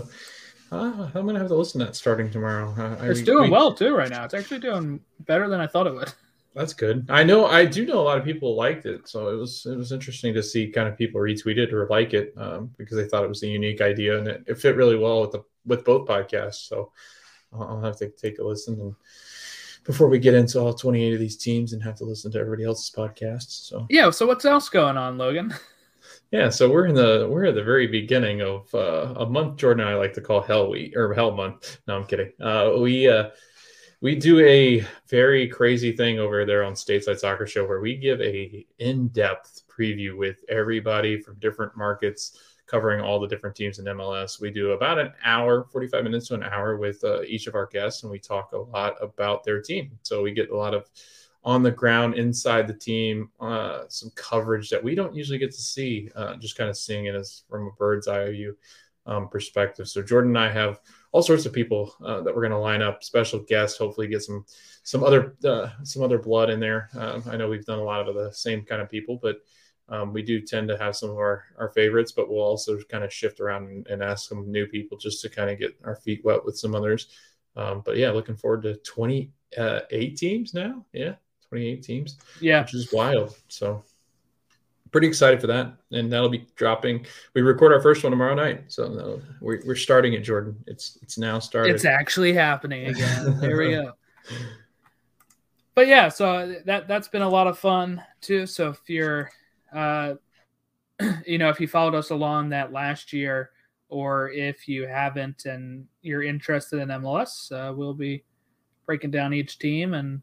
[0.71, 2.73] uh, I'm going to have to listen to that starting tomorrow.
[2.77, 4.25] Uh, It's we- doing we- well too right now.
[4.25, 6.11] It's actually doing better than I thought it would.
[6.55, 7.05] That's good.
[7.09, 7.47] I know.
[7.47, 10.33] I do know a lot of people liked it, so it was it was interesting
[10.35, 13.27] to see kind of people retweet it or like it um, because they thought it
[13.29, 16.69] was a unique idea and it, it fit really well with the with both podcasts.
[16.69, 16.93] So
[17.51, 18.95] I'll I'll have to take a listen and
[19.85, 22.65] before we get into all 28 of these teams and have to listen to everybody
[22.65, 23.67] else's podcasts.
[23.67, 24.09] So Yeah.
[24.09, 25.53] So what's else going on, Logan?
[26.31, 29.85] yeah, so we're in the we're at the very beginning of uh, a month Jordan
[29.85, 31.79] and I like to call Hell Week or Hell Month.
[31.87, 32.31] No, I'm kidding.
[32.41, 33.29] Uh, we uh,
[34.01, 38.19] we do a very crazy thing over there on Stateside Soccer Show where we give
[38.21, 44.39] a in-depth preview with everybody from different markets covering all the different teams in MLS.
[44.39, 47.67] We do about an hour, 45 minutes to an hour with uh, each of our
[47.67, 49.97] guests and we talk a lot about their team.
[50.03, 50.89] So we get a lot of
[51.43, 55.61] on the ground inside the team, uh, some coverage that we don't usually get to
[55.61, 58.57] see, uh, just kind of seeing it as from a bird's eye view
[59.05, 59.87] um, perspective.
[59.87, 60.79] So Jordan and I have
[61.11, 64.23] all sorts of people uh, that we're going to line up, special guests, hopefully get
[64.23, 64.43] some
[64.83, 66.89] some other uh, some other blood in there.
[66.95, 69.37] Um, I know we've done a lot of the same kind of people, but
[69.87, 73.03] Um, we do tend to have some of our, our favorites, but we'll also kind
[73.03, 75.95] of shift around and, and ask some new people just to kind of get our
[75.95, 77.09] feet wet with some others.
[77.55, 80.85] Um, but yeah, looking forward to 28 uh, teams now.
[80.91, 81.15] Yeah,
[81.49, 82.17] 28 teams.
[82.41, 82.61] Yeah.
[82.61, 83.37] Which is wild.
[83.47, 83.83] So
[84.95, 85.73] pretty excited for that.
[85.91, 87.05] And that'll be dropping.
[87.33, 88.63] We record our first one tomorrow night.
[88.67, 90.55] So we're, we're starting it, Jordan.
[90.67, 91.75] It's it's now started.
[91.75, 93.37] It's actually happening again.
[93.41, 93.91] there we go.
[95.75, 98.45] But yeah, so that that's been a lot of fun too.
[98.45, 99.29] So if you're
[99.73, 100.15] uh
[101.25, 103.51] you know, if you followed us along that last year,
[103.89, 108.23] or if you haven't and you're interested in MLS, uh, we'll be
[108.85, 110.21] breaking down each team and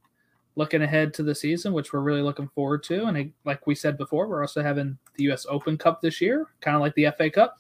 [0.57, 3.05] looking ahead to the season, which we're really looking forward to.
[3.07, 5.47] And like we said before, we're also having the U.S.
[5.49, 7.59] Open Cup this year, kind of like the FA Cup.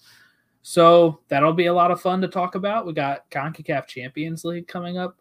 [0.62, 2.86] So that'll be a lot of fun to talk about.
[2.86, 5.16] We got CONCACAF Champions League coming up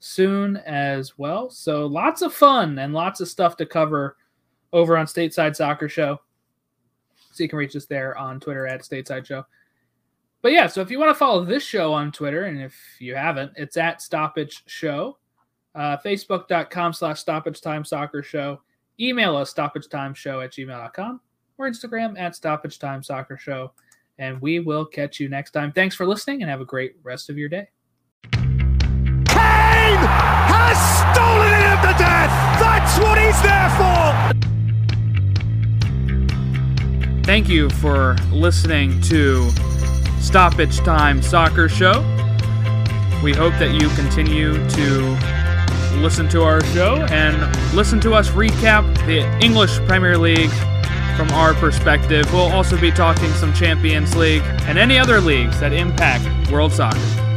[0.00, 1.50] soon as well.
[1.50, 4.16] So lots of fun and lots of stuff to cover
[4.72, 6.20] over on Stateside Soccer Show.
[7.32, 9.44] So you can reach us there on Twitter at Stateside Show.
[10.42, 13.14] But yeah, so if you want to follow this show on Twitter, and if you
[13.14, 15.18] haven't, it's at Stoppage Show.
[15.74, 18.60] Uh, Facebook.com slash Stoppage Time Soccer Show.
[18.98, 21.20] Email us stoppagetimeshow at gmail.com
[21.58, 23.72] or Instagram at Stoppage Time Soccer Show.
[24.18, 25.72] And we will catch you next time.
[25.72, 27.68] Thanks for listening and have a great rest of your day.
[28.22, 29.96] Kane
[30.50, 30.76] has
[31.14, 32.30] stolen it at the death.
[32.60, 34.39] That's what he's there for.
[37.30, 39.50] Thank you for listening to
[40.18, 42.00] Stoppage Time Soccer Show.
[43.22, 47.38] We hope that you continue to listen to our show and
[47.72, 50.50] listen to us recap the English Premier League
[51.16, 52.26] from our perspective.
[52.32, 57.29] We'll also be talking some Champions League and any other leagues that impact world soccer.